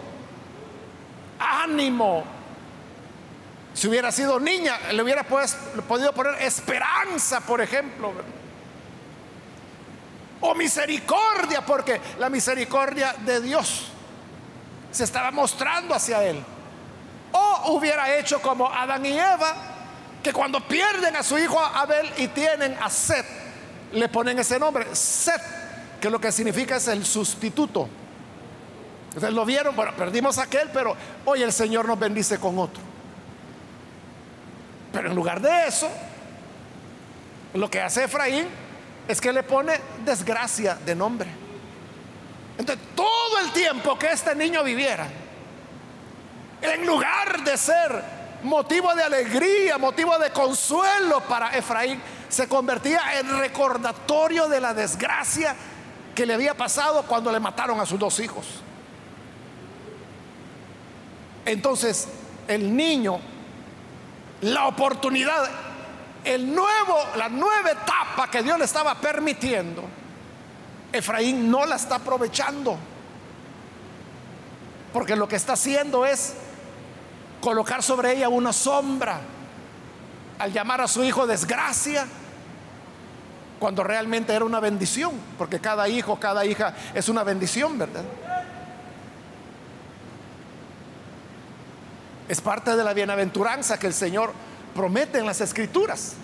[1.38, 2.24] ánimo,
[3.74, 5.54] si hubiera sido niña, le hubiera pues,
[5.86, 8.14] podido poner esperanza, por ejemplo.
[10.40, 13.88] O misericordia, porque la misericordia de Dios
[14.90, 16.42] se estaba mostrando hacia él.
[17.32, 19.54] O hubiera hecho como Adán y Eva,
[20.22, 23.26] que cuando pierden a su hijo Abel y tienen a Seth,
[23.92, 25.42] le ponen ese nombre, Seth,
[26.00, 27.88] que lo que significa es el sustituto.
[29.14, 32.82] Ustedes lo vieron, bueno, perdimos aquel, pero hoy el Señor nos bendice con otro.
[34.92, 35.90] Pero en lugar de eso,
[37.54, 38.46] lo que hace Efraín
[39.08, 41.28] es que le pone desgracia de nombre.
[42.56, 45.06] Entonces, todo el tiempo que este niño viviera,
[46.62, 48.03] en lugar de ser
[48.42, 55.55] motivo de alegría, motivo de consuelo para Efraín, se convertía en recordatorio de la desgracia
[56.14, 58.46] que le había pasado cuando le mataron a sus dos hijos.
[61.44, 62.09] Entonces,
[62.48, 63.20] el niño
[64.42, 65.48] la oportunidad,
[66.25, 69.85] el nuevo, la nueva etapa que Dios le estaba permitiendo,
[70.92, 72.77] Efraín no la está aprovechando.
[74.92, 76.35] Porque lo que está haciendo es
[77.42, 79.20] colocar sobre ella una sombra
[80.38, 82.07] al llamar a su hijo desgracia,
[83.59, 88.05] cuando realmente era una bendición, porque cada hijo, cada hija es una bendición, ¿verdad?
[92.28, 94.33] Es parte de la bienaventuranza que el Señor
[94.74, 96.14] promete en las escrituras.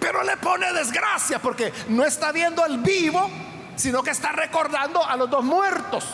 [0.00, 3.28] Pero le pone desgracia porque no está viendo al vivo,
[3.76, 6.04] sino que está recordando a los dos muertos.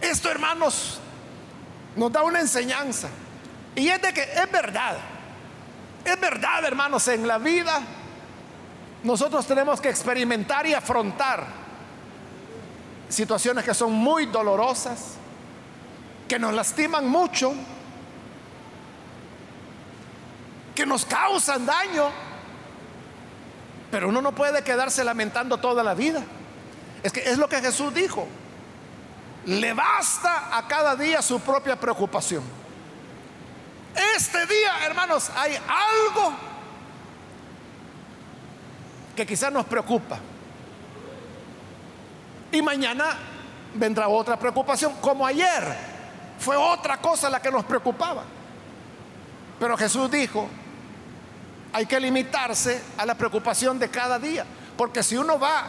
[0.00, 1.00] Esto, hermanos,
[1.96, 3.08] nos da una enseñanza.
[3.74, 4.96] Y es de que es verdad.
[6.04, 7.80] Es verdad, hermanos, en la vida
[9.02, 11.46] nosotros tenemos que experimentar y afrontar
[13.08, 15.14] situaciones que son muy dolorosas,
[16.26, 17.54] que nos lastiman mucho,
[20.74, 22.10] que nos causan daño,
[23.90, 26.22] pero uno no puede quedarse lamentando toda la vida.
[27.02, 28.26] Es que es lo que Jesús dijo.
[29.48, 32.42] Le basta a cada día su propia preocupación.
[34.14, 36.34] Este día, hermanos, hay algo
[39.16, 40.18] que quizás nos preocupa.
[42.52, 43.16] Y mañana
[43.72, 45.64] vendrá otra preocupación, como ayer
[46.38, 48.24] fue otra cosa la que nos preocupaba.
[49.58, 50.46] Pero Jesús dijo,
[51.72, 54.44] hay que limitarse a la preocupación de cada día,
[54.76, 55.64] porque si uno va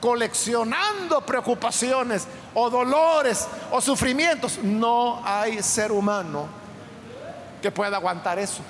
[0.00, 2.28] coleccionando preocupaciones
[2.58, 6.48] o dolores o sufrimientos, no hay ser humano
[7.62, 8.62] que pueda aguantar eso.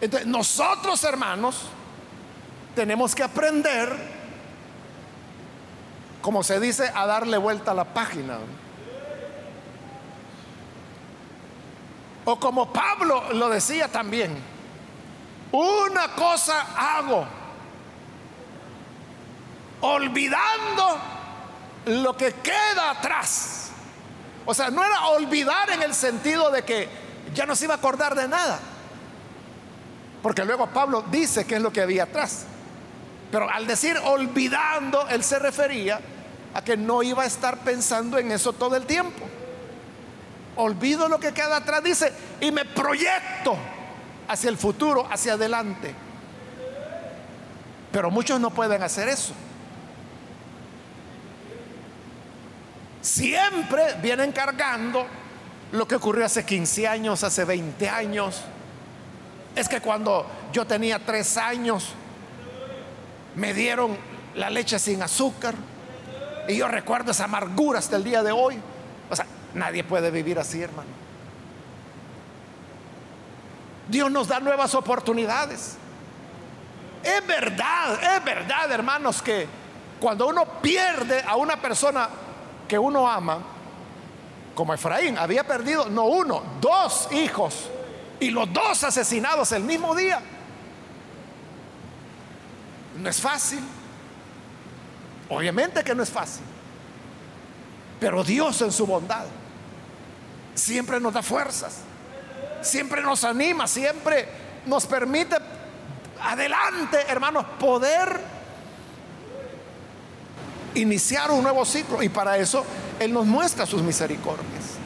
[0.00, 1.62] Entonces, nosotros hermanos
[2.74, 4.16] tenemos que aprender
[6.26, 8.38] como se dice, a darle vuelta a la página.
[12.24, 14.36] O como Pablo lo decía también,
[15.52, 17.24] una cosa hago,
[19.82, 20.98] olvidando
[21.86, 23.70] lo que queda atrás.
[24.44, 26.88] O sea, no era olvidar en el sentido de que
[27.34, 28.58] ya no se iba a acordar de nada.
[30.22, 32.46] Porque luego Pablo dice qué es lo que había atrás.
[33.30, 36.00] Pero al decir olvidando, él se refería
[36.54, 39.26] a que no iba a estar pensando en eso todo el tiempo.
[40.56, 43.56] Olvido lo que queda atrás, dice, y me proyecto
[44.26, 45.94] hacia el futuro, hacia adelante.
[47.92, 49.34] Pero muchos no pueden hacer eso.
[53.06, 55.06] Siempre vienen cargando
[55.70, 58.42] lo que ocurrió hace 15 años, hace 20 años.
[59.54, 61.90] Es que cuando yo tenía 3 años,
[63.36, 63.96] me dieron
[64.34, 65.54] la leche sin azúcar.
[66.48, 68.58] Y yo recuerdo esa amargura hasta el día de hoy.
[69.08, 70.90] O sea, nadie puede vivir así, hermano.
[73.88, 75.76] Dios nos da nuevas oportunidades.
[77.04, 79.46] Es verdad, es verdad, hermanos, que
[80.00, 82.08] cuando uno pierde a una persona
[82.68, 83.38] que uno ama,
[84.54, 87.68] como Efraín, había perdido no uno, dos hijos
[88.18, 90.20] y los dos asesinados el mismo día.
[92.96, 93.60] No es fácil.
[95.28, 96.44] Obviamente que no es fácil.
[98.00, 99.26] Pero Dios en su bondad
[100.54, 101.80] siempre nos da fuerzas,
[102.62, 104.28] siempre nos anima, siempre
[104.66, 105.36] nos permite
[106.22, 108.35] adelante, hermanos, poder
[110.76, 112.02] iniciar un nuevo ciclo.
[112.02, 112.64] Y para eso
[113.00, 114.76] Él nos muestra sus misericordias.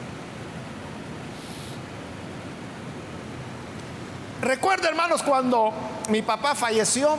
[4.41, 5.71] Recuerdo, hermanos, cuando
[6.09, 7.15] mi papá falleció,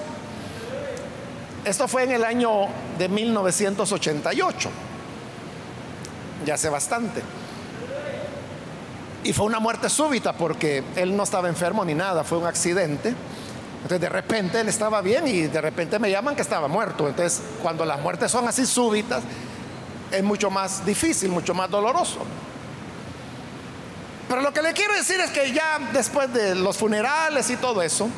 [1.65, 2.67] esto fue en el año
[2.99, 4.71] de 1988,
[6.45, 7.23] ya hace bastante.
[9.23, 13.15] Y fue una muerte súbita porque él no estaba enfermo ni nada, fue un accidente.
[13.83, 17.09] Entonces de repente él estaba bien y de repente me llaman que estaba muerto.
[17.09, 19.23] Entonces cuando las muertes son así súbitas
[20.11, 22.19] es mucho más difícil, mucho más doloroso.
[24.29, 27.83] Pero lo que le quiero decir es que ya después de los funerales y todo
[27.83, 28.09] eso,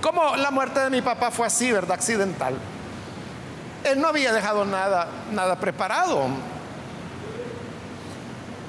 [0.00, 1.92] como la muerte de mi papá fue así, ¿verdad?
[1.92, 2.56] Accidental.
[3.84, 6.26] Él no había dejado nada, nada preparado.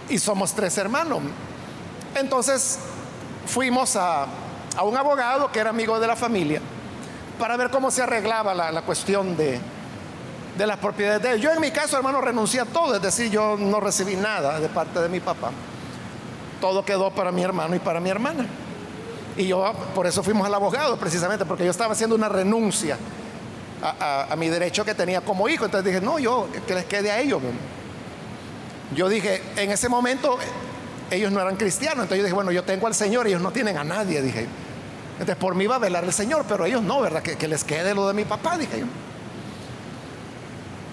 [0.10, 1.22] Y somos tres hermanos.
[2.16, 2.80] Entonces
[3.46, 4.28] fuimos a
[4.78, 6.62] a un abogado que era amigo de la familia
[7.40, 9.60] para ver cómo se arreglaba la, cuestión de,
[10.56, 11.42] de las propiedades de él.
[11.42, 14.70] Yo en mi caso, hermano, renuncié a todo, es decir, yo no recibí nada de
[14.70, 15.50] parte de mi papá.
[16.62, 18.46] Todo quedó para mi hermano y para mi hermana.
[19.36, 22.98] Y yo, por eso fuimos al abogado, precisamente, porque yo estaba haciendo una renuncia
[23.82, 25.66] a, a mi derecho que tenía como hijo.
[25.66, 27.42] Entonces dije, no, yo, que les quede a ellos.
[28.96, 30.38] Yo dije, en ese momento
[31.10, 33.78] ellos no eran cristianos, entonces yo dije, bueno, yo tengo al Señor, ellos no tienen
[33.78, 34.48] a nadie, dije.
[35.20, 37.24] Entonces por mí va a velar el Señor, pero ellos no, ¿verdad?
[37.24, 38.86] Que, les quede lo de mi papá, dije yo.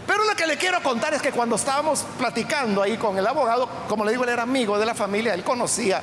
[0.07, 3.69] Pero lo que le quiero contar es que cuando estábamos platicando ahí con el abogado,
[3.87, 6.01] como le digo, él era amigo de la familia, él conocía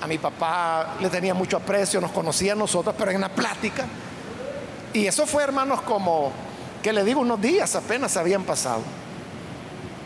[0.00, 3.84] a mi papá, le tenía mucho aprecio, nos conocía a nosotros, pero en la plática.
[4.92, 6.30] Y eso fue, hermanos, como,
[6.82, 8.82] que le digo, unos días apenas habían pasado.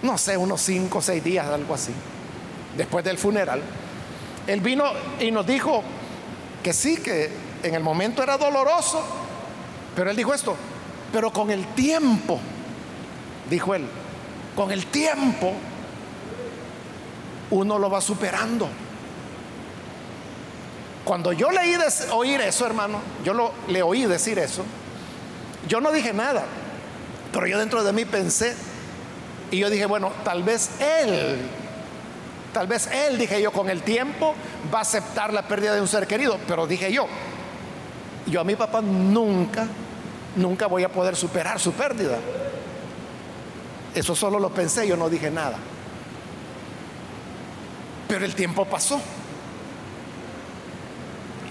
[0.03, 1.93] No sé, unos cinco o seis días, algo así,
[2.76, 3.61] después del funeral.
[4.47, 4.85] Él vino
[5.20, 5.83] y nos dijo,
[6.63, 7.31] que sí, que
[7.63, 9.03] en el momento era doloroso,
[9.95, 10.57] pero él dijo esto,
[11.13, 12.39] pero con el tiempo,
[13.49, 13.87] dijo él,
[14.55, 15.53] con el tiempo
[17.51, 18.69] uno lo va superando.
[21.05, 21.75] Cuando yo leí
[22.13, 24.63] oír eso, hermano, yo lo, le oí decir eso,
[25.67, 26.45] yo no dije nada,
[27.33, 28.55] pero yo dentro de mí pensé,
[29.51, 31.39] y yo dije, bueno, tal vez él
[32.53, 34.35] Tal vez él, dije yo, con el tiempo
[34.73, 37.07] va a aceptar la pérdida de un ser querido, pero dije yo,
[38.27, 39.67] yo a mi papá nunca,
[40.37, 42.19] nunca voy a poder superar su pérdida.
[43.95, 45.57] Eso solo lo pensé, yo no dije nada.
[48.07, 49.01] Pero el tiempo pasó.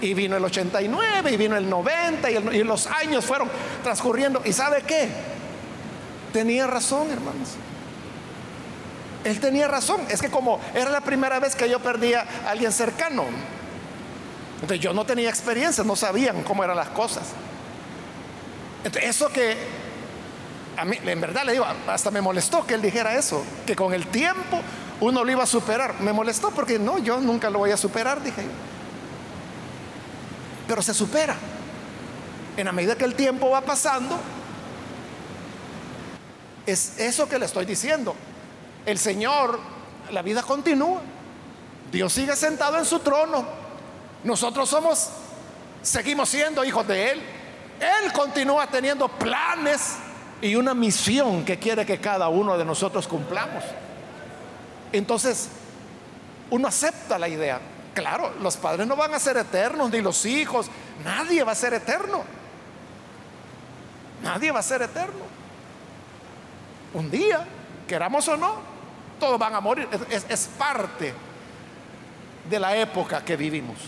[0.00, 3.48] Y vino el 89, y vino el 90, y, los años fueron
[3.82, 4.42] transcurriendo.
[4.44, 5.08] ¿Y sabe qué?
[6.32, 7.56] Tenía razón, hermanos.
[9.28, 10.00] Él tenía razón.
[10.08, 13.24] Es que como era la primera vez que yo perdía a alguien cercano.
[14.54, 17.24] Entonces yo no tenía experiencia, no sabían cómo eran las cosas.
[18.84, 19.54] Entonces eso que
[20.78, 23.92] a mí, en verdad le digo, hasta me molestó que él dijera eso, que con
[23.92, 24.60] el tiempo
[25.00, 26.00] uno lo iba a superar.
[26.00, 28.50] Me molestó porque no, yo nunca lo voy a superar, dije yo.
[30.66, 31.36] Pero se supera.
[32.56, 34.18] En la medida que el tiempo va pasando,
[36.64, 38.16] es eso que le estoy diciendo
[38.88, 39.60] el Señor,
[40.10, 41.00] la vida continúa.
[41.92, 43.44] Dios sigue sentado en su trono.
[44.24, 45.10] Nosotros somos,
[45.82, 47.22] seguimos siendo hijos de Él.
[47.80, 49.96] Él continúa teniendo planes
[50.40, 53.62] y una misión que quiere que cada uno de nosotros cumplamos.
[54.90, 55.50] Entonces,
[56.48, 57.60] uno acepta la idea.
[57.92, 60.70] Claro, los padres no van a ser eternos, ni los hijos,
[61.04, 62.24] nadie va a ser eterno.
[64.22, 65.26] Nadie va a ser eterno.
[66.94, 67.46] Un día,
[67.86, 68.67] queramos o no,
[69.18, 69.88] todos van a morir.
[70.10, 71.14] Es, parte
[72.48, 73.78] de la época que vivimos.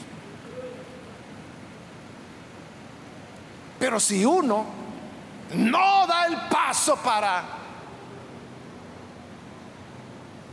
[3.78, 4.66] Pero si uno
[5.54, 7.42] no da el paso para,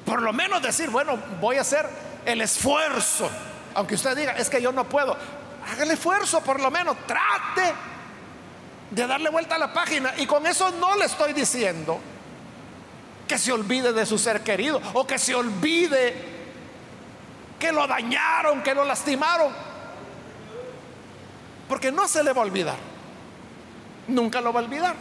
[0.05, 1.87] por lo menos decir, bueno, voy a hacer
[2.25, 3.29] el esfuerzo,
[3.75, 5.17] aunque usted diga, es que yo no puedo,
[5.69, 7.73] haga el esfuerzo por lo menos, trate
[8.91, 10.13] de darle vuelta a la página.
[10.17, 11.99] Y con eso no le estoy diciendo
[13.27, 16.37] que se olvide de su ser querido o que se olvide
[17.59, 19.51] que lo dañaron, que lo lastimaron.
[21.67, 22.77] Porque no se le va a olvidar.
[24.07, 24.95] Nunca lo va a olvidar.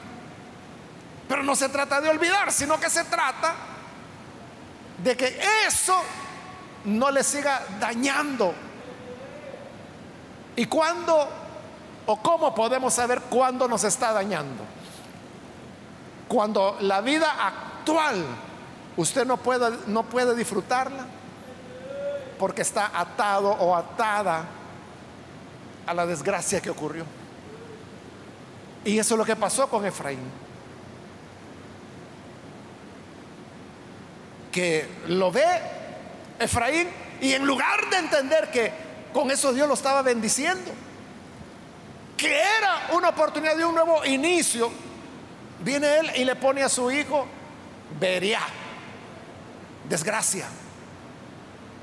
[1.29, 3.55] Pero no se trata de olvidar, sino que se trata
[5.03, 6.01] de que eso
[6.85, 8.55] no le siga dañando.
[10.57, 11.29] ¿Y cuándo
[12.07, 14.65] o cómo podemos saber cuándo nos está dañando?
[16.29, 17.35] Cuando la vida
[17.87, 18.25] actual
[18.97, 21.07] usted no puede, no puede disfrutarla
[22.37, 24.45] porque está atado o atada
[25.87, 27.05] a la desgracia que ocurrió.
[28.85, 30.19] Y eso es lo que pasó con Efraín.
[34.51, 35.47] Que lo ve
[36.39, 36.89] Efraín
[37.21, 38.73] y en lugar de entender que
[39.13, 40.73] con eso Dios lo estaba bendiciendo,
[42.17, 44.71] que era una oportunidad de un nuevo inicio,
[45.61, 47.27] viene él y le pone a su hijo
[47.99, 48.41] Beria,
[49.89, 50.47] desgracia.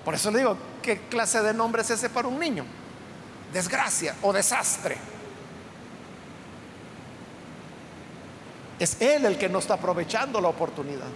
[0.04, 2.66] Por eso le digo, ¿qué clase de nombre es ese para un niño?
[3.52, 4.98] Desgracia o desastre.
[8.80, 11.08] Es él el que no está aprovechando la oportunidad.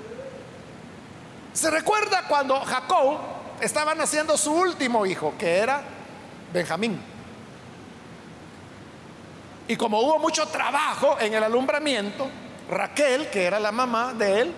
[1.53, 3.17] Se recuerda cuando Jacob
[3.59, 5.81] estaba naciendo su último hijo, que era
[6.53, 6.99] Benjamín.
[9.67, 12.29] Y como hubo mucho trabajo en el alumbramiento,
[12.69, 14.55] Raquel, que era la mamá de él,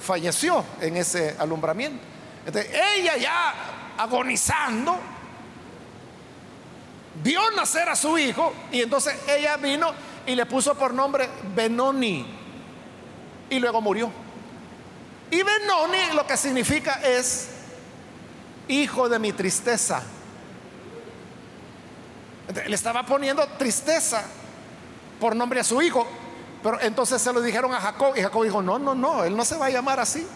[0.00, 2.02] falleció en ese alumbramiento.
[2.46, 3.54] Ella ya
[3.98, 4.98] agonizando,
[7.22, 9.92] vio nacer a su hijo y entonces ella vino
[10.26, 12.26] y le puso por nombre Benoni
[13.50, 14.10] y luego murió.
[15.30, 17.48] Y Benoni lo que significa es
[18.68, 20.02] hijo de mi tristeza.
[22.66, 24.24] le estaba poniendo tristeza
[25.20, 26.06] por nombre a su hijo,
[26.62, 29.44] pero entonces se lo dijeron a Jacob y Jacob dijo, no, no, no, él no
[29.44, 30.26] se va a llamar así.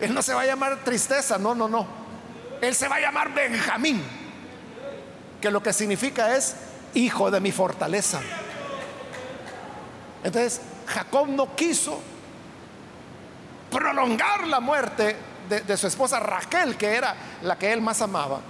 [0.00, 1.86] Él no se va a llamar tristeza, no, no, no.
[2.60, 4.02] Él se va a llamar Benjamín,
[5.40, 6.56] que lo que significa es
[6.94, 8.20] hijo de mi fortaleza.
[10.22, 12.00] Entonces, Jacob no quiso
[13.70, 15.16] prolongar la muerte
[15.48, 18.40] de, su esposa Raquel, que era la que él más amaba,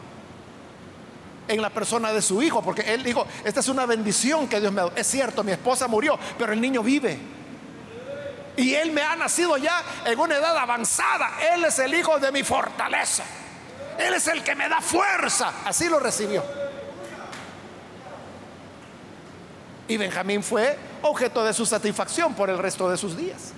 [1.49, 4.73] en la persona de su hijo, porque él dijo, esta es una bendición que Dios
[4.73, 4.97] me ha dado.
[4.97, 7.19] Es cierto, mi esposa murió, pero el niño vive.
[8.57, 11.33] Y Él me ha nacido ya en una edad avanzada.
[11.53, 13.25] Él es el hijo de mi fortaleza.
[13.99, 15.53] Él es el que me da fuerza.
[15.65, 16.45] Así lo recibió.
[19.89, 23.53] Y Benjamín fue objeto de su satisfacción por el resto de sus días.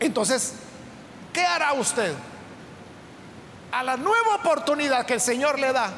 [0.00, 0.54] Entonces,
[1.32, 2.12] ¿qué hará usted?
[3.74, 5.90] A la nueva oportunidad que el Señor le da,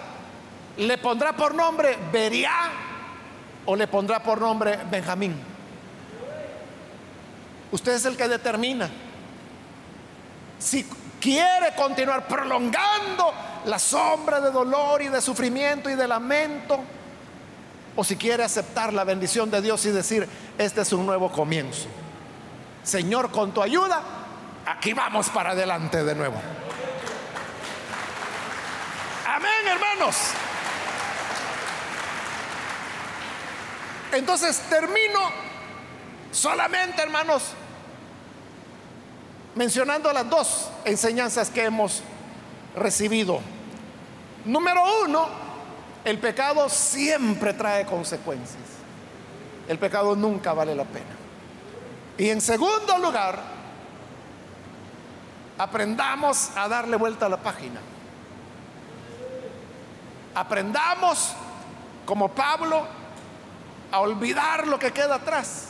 [0.79, 2.51] le pondrá por nombre Beria
[3.67, 5.39] o le pondrá por nombre Benjamín.
[7.71, 8.89] Usted es el que determina
[10.59, 10.89] si
[11.21, 13.35] quiere continuar prolongando
[13.67, 16.81] la sombra de dolor y de sufrimiento y de lamento,
[17.95, 21.89] o si quiere aceptar la bendición de Dios y decir, este es un nuevo comienzo.
[22.83, 24.01] Señor, con tu ayuda,
[24.65, 26.41] aquí vamos para adelante de nuevo.
[29.37, 30.17] Amén, hermanos.
[34.13, 35.21] Entonces termino
[36.33, 37.51] solamente, hermanos,
[39.55, 42.03] mencionando las dos enseñanzas que hemos
[42.77, 43.41] recibido.
[44.47, 45.29] Número uno,
[46.03, 48.65] el pecado siempre trae consecuencias.
[49.69, 51.15] El pecado nunca vale la pena.
[52.17, 53.39] Y en segundo lugar,
[55.59, 57.81] aprendamos a darle vuelta a la página.
[60.37, 61.33] Aprendamos,
[62.05, 62.87] como Pablo,
[63.91, 65.69] a olvidar lo que queda atrás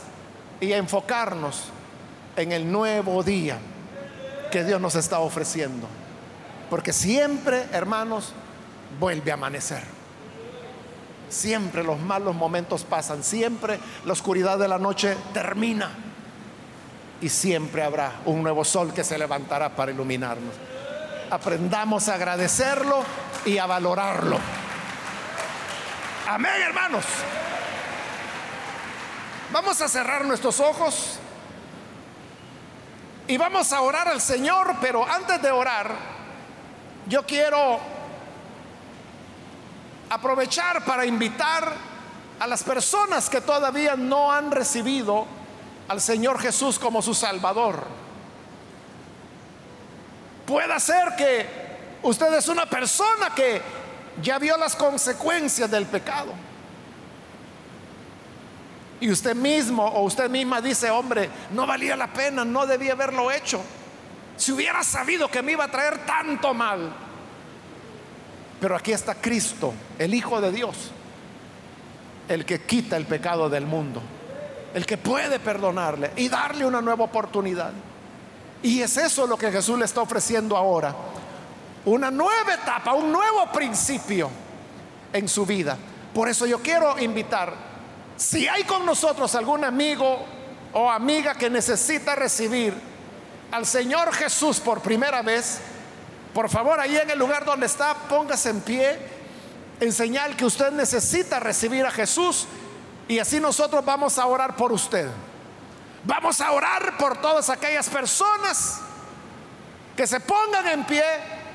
[0.59, 1.69] y a enfocarnos
[2.35, 3.57] en el nuevo día
[4.51, 5.87] que Dios nos está ofreciendo.
[6.69, 8.33] Porque siempre, hermanos,
[8.99, 9.83] vuelve a amanecer.
[11.29, 15.91] Siempre los malos momentos pasan, siempre la oscuridad de la noche termina
[17.21, 20.53] y siempre habrá un nuevo sol que se levantará para iluminarnos.
[21.29, 23.03] Aprendamos a agradecerlo
[23.45, 24.39] y a valorarlo.
[26.27, 27.05] Amén, hermanos.
[29.51, 31.19] Vamos a cerrar nuestros ojos
[33.27, 35.91] y vamos a orar al Señor, pero antes de orar,
[37.07, 37.79] yo quiero
[40.09, 41.73] aprovechar para invitar
[42.39, 45.25] a las personas que todavía no han recibido
[45.89, 48.06] al Señor Jesús como su Salvador.
[50.47, 51.45] Puede ser que
[52.03, 53.61] usted es una persona que
[54.21, 56.31] ya vio las consecuencias del pecado.
[59.01, 63.29] Y usted mismo o usted misma dice, hombre, no valía la pena, no debía haberlo
[63.29, 63.61] hecho.
[64.37, 66.93] Si hubiera sabido que me iba a traer tanto mal.
[68.61, 70.91] Pero aquí está Cristo, el Hijo de Dios,
[72.29, 74.01] el que quita el pecado del mundo,
[74.73, 77.73] el que puede perdonarle y darle una nueva oportunidad.
[78.63, 80.95] Y es eso lo que Jesús le está ofreciendo ahora.
[81.85, 84.29] Una nueva etapa, un nuevo principio
[85.13, 85.77] en su vida.
[86.13, 87.53] Por eso yo quiero invitar,
[88.17, 90.25] si hay con nosotros algún amigo
[90.73, 92.73] o amiga que necesita recibir
[93.51, 95.59] al Señor Jesús por primera vez,
[96.33, 99.17] por favor, ahí en el lugar donde está, póngase en pie
[99.79, 102.47] en señal que usted necesita recibir a Jesús
[103.07, 105.07] y así nosotros vamos a orar por usted.
[106.03, 108.81] Vamos a orar por todas aquellas personas
[109.95, 111.03] que se pongan en pie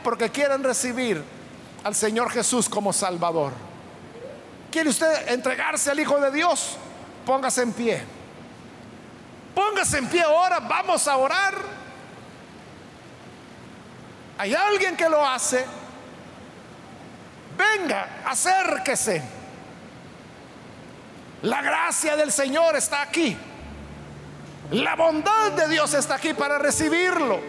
[0.02, 1.22] porque quieren recibir
[1.84, 3.52] al Señor Jesús como Salvador.
[4.70, 6.76] ¿Quiere usted entregarse al Hijo de Dios?
[7.24, 8.02] Póngase en pie.
[9.54, 11.54] Póngase en pie ahora, vamos a orar.
[14.38, 15.64] Hay alguien que lo hace.
[17.56, 19.22] Venga, acérquese.
[21.42, 23.36] La gracia del Señor está aquí.
[24.72, 27.40] La bondad de Dios está aquí para recibirlo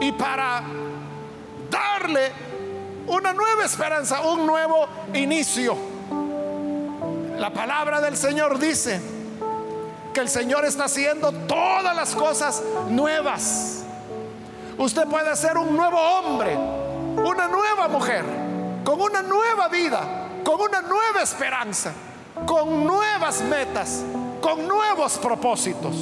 [0.00, 0.62] y para
[1.70, 2.32] darle
[3.06, 5.76] una nueva esperanza, un nuevo inicio.
[7.38, 9.00] La palabra del Señor dice
[10.12, 13.84] que el Señor está haciendo todas las cosas nuevas.
[14.76, 18.24] Usted puede ser un nuevo hombre, una nueva mujer,
[18.84, 20.00] con una nueva vida,
[20.42, 21.92] con una nueva esperanza,
[22.44, 24.02] con nuevas metas,
[24.42, 25.94] con nuevos propósitos.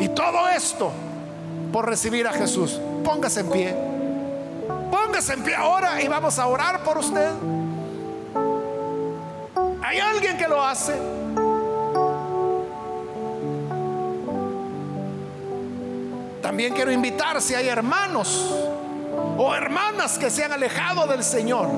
[0.00, 0.90] Y todo esto
[1.70, 2.80] por recibir a Jesús.
[3.04, 3.76] Póngase en pie.
[4.90, 7.30] Póngase en pie ahora y vamos a orar por usted.
[9.84, 10.94] ¿Hay alguien que lo hace?
[16.40, 18.54] También quiero invitar si hay hermanos
[19.36, 21.68] o hermanas que se han alejado del Señor,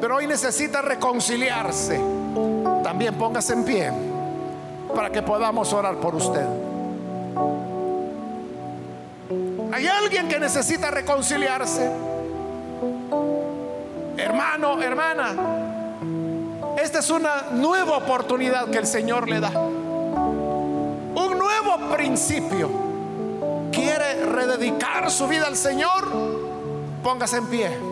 [0.00, 2.00] pero hoy necesita reconciliarse.
[2.82, 3.92] También póngase en pie
[4.94, 6.46] para que podamos orar por usted.
[9.72, 11.90] ¿Hay alguien que necesita reconciliarse?
[14.16, 15.34] Hermano, hermana,
[16.82, 19.50] esta es una nueva oportunidad que el Señor le da.
[19.50, 22.70] Un nuevo principio
[23.72, 26.08] quiere rededicar su vida al Señor,
[27.02, 27.87] póngase en pie.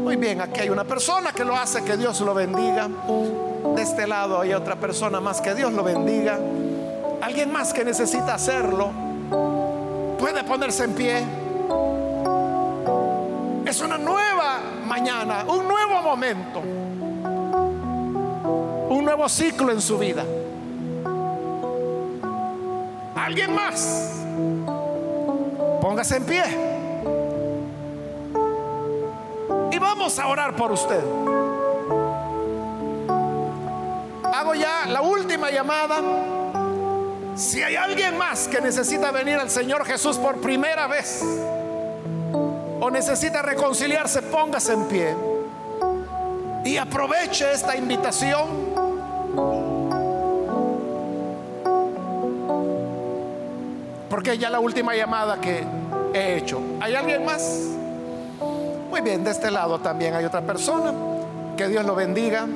[0.00, 2.88] Muy bien, aquí hay una persona que lo hace, que Dios lo bendiga.
[3.74, 6.38] De este lado hay otra persona más, que Dios lo bendiga.
[7.20, 8.90] Alguien más que necesita hacerlo,
[10.18, 11.24] puede ponerse en pie.
[13.66, 16.60] Es una nueva mañana, un nuevo momento,
[18.88, 20.24] un nuevo ciclo en su vida
[23.30, 24.24] alguien más,
[25.80, 26.69] póngase en pie.
[29.80, 31.02] Vamos a orar por usted.
[34.32, 36.00] Hago ya la última llamada.
[37.34, 41.22] Si hay alguien más que necesita venir al Señor Jesús por primera vez
[42.80, 45.16] o necesita reconciliarse, póngase en pie
[46.64, 48.48] y aproveche esta invitación
[54.10, 55.64] porque ya la última llamada que
[56.12, 56.60] he hecho.
[56.80, 57.79] ¿Hay alguien más?
[59.02, 60.92] Bien, de este lado también hay otra persona.
[61.56, 62.46] Que Dios lo bendiga.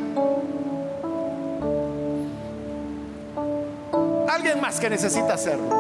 [4.29, 5.71] Alguien más que necesita hacerlo.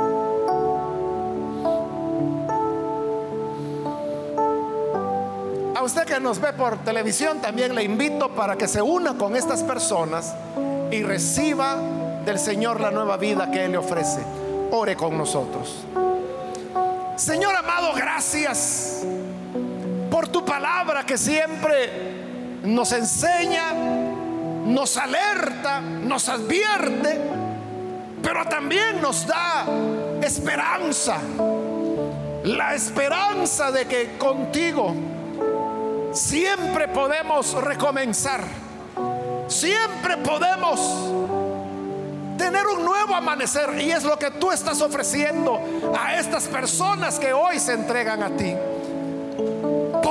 [5.77, 9.37] A usted que nos ve por televisión también le invito para que se una con
[9.37, 10.35] estas personas
[10.91, 11.77] y reciba
[12.25, 14.23] del Señor la nueva vida que Él le ofrece
[14.71, 15.85] ore con nosotros.
[17.17, 19.05] Señor amado, gracias
[20.15, 27.21] por tu palabra que siempre nos enseña, nos alerta, nos advierte,
[28.23, 29.67] pero también nos da
[30.23, 31.17] esperanza.
[32.45, 34.95] La esperanza de que contigo
[36.13, 38.45] siempre podemos recomenzar.
[39.49, 40.79] Siempre podemos
[42.39, 43.69] tener un nuevo amanecer.
[43.81, 45.59] Y es lo que tú estás ofreciendo
[45.99, 48.55] a estas personas que hoy se entregan a ti.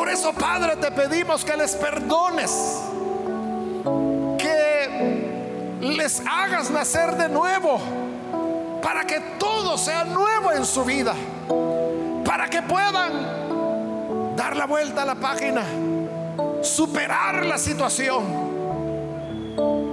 [0.04, 2.51] Por eso, Padre, te pedimos que les perdones.
[4.38, 7.80] Que les hagas nacer de nuevo.
[8.82, 11.16] Para que todo sea nuevo en su vida.
[12.26, 15.64] Para que puedan dar la vuelta a la página.
[16.62, 18.26] Superar la situación.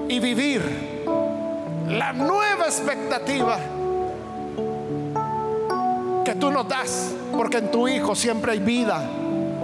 [0.09, 1.05] Y vivir
[1.87, 3.59] la nueva expectativa
[6.25, 9.20] que tú nos das, porque en tu Hijo siempre hay vida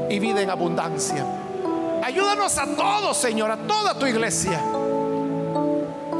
[0.08, 1.24] y vida en abundancia.
[2.02, 4.60] Ayúdanos a todos, Señor, a toda tu iglesia,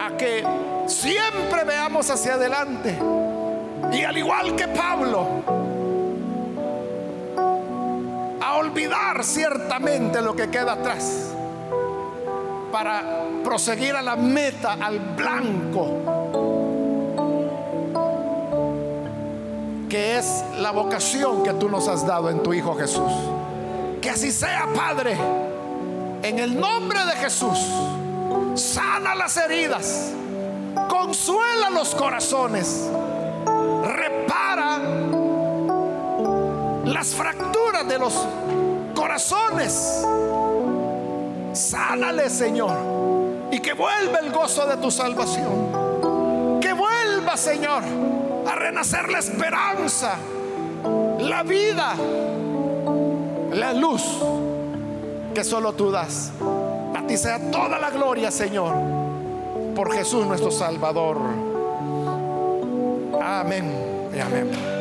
[0.01, 0.45] a que
[0.87, 2.99] siempre veamos hacia adelante
[3.93, 5.27] y al igual que Pablo,
[8.41, 11.31] a olvidar ciertamente lo que queda atrás
[12.73, 13.03] para
[13.45, 15.87] proseguir a la meta, al blanco,
[19.89, 23.13] que es la vocación que tú nos has dado en tu Hijo Jesús.
[24.07, 25.19] Que así sea, Padre,
[26.23, 27.59] en el nombre de Jesús.
[28.55, 30.13] Sana las heridas,
[30.89, 32.89] consuela los corazones,
[33.83, 34.79] repara
[36.85, 38.15] las fracturas de los
[38.95, 40.07] corazones
[41.53, 42.79] Sánale, Señor.
[43.51, 46.61] Y que vuelva el gozo de tu salvación.
[46.61, 47.83] Que vuelva, Señor,
[48.49, 50.15] a renacer la esperanza,
[51.19, 51.97] la vida,
[53.57, 54.03] la luz
[55.35, 56.31] que solo tú das.
[56.95, 58.75] A ti sea toda la gloria, Señor,
[59.75, 61.19] por Jesús nuestro Salvador.
[63.23, 64.76] Amén y amén.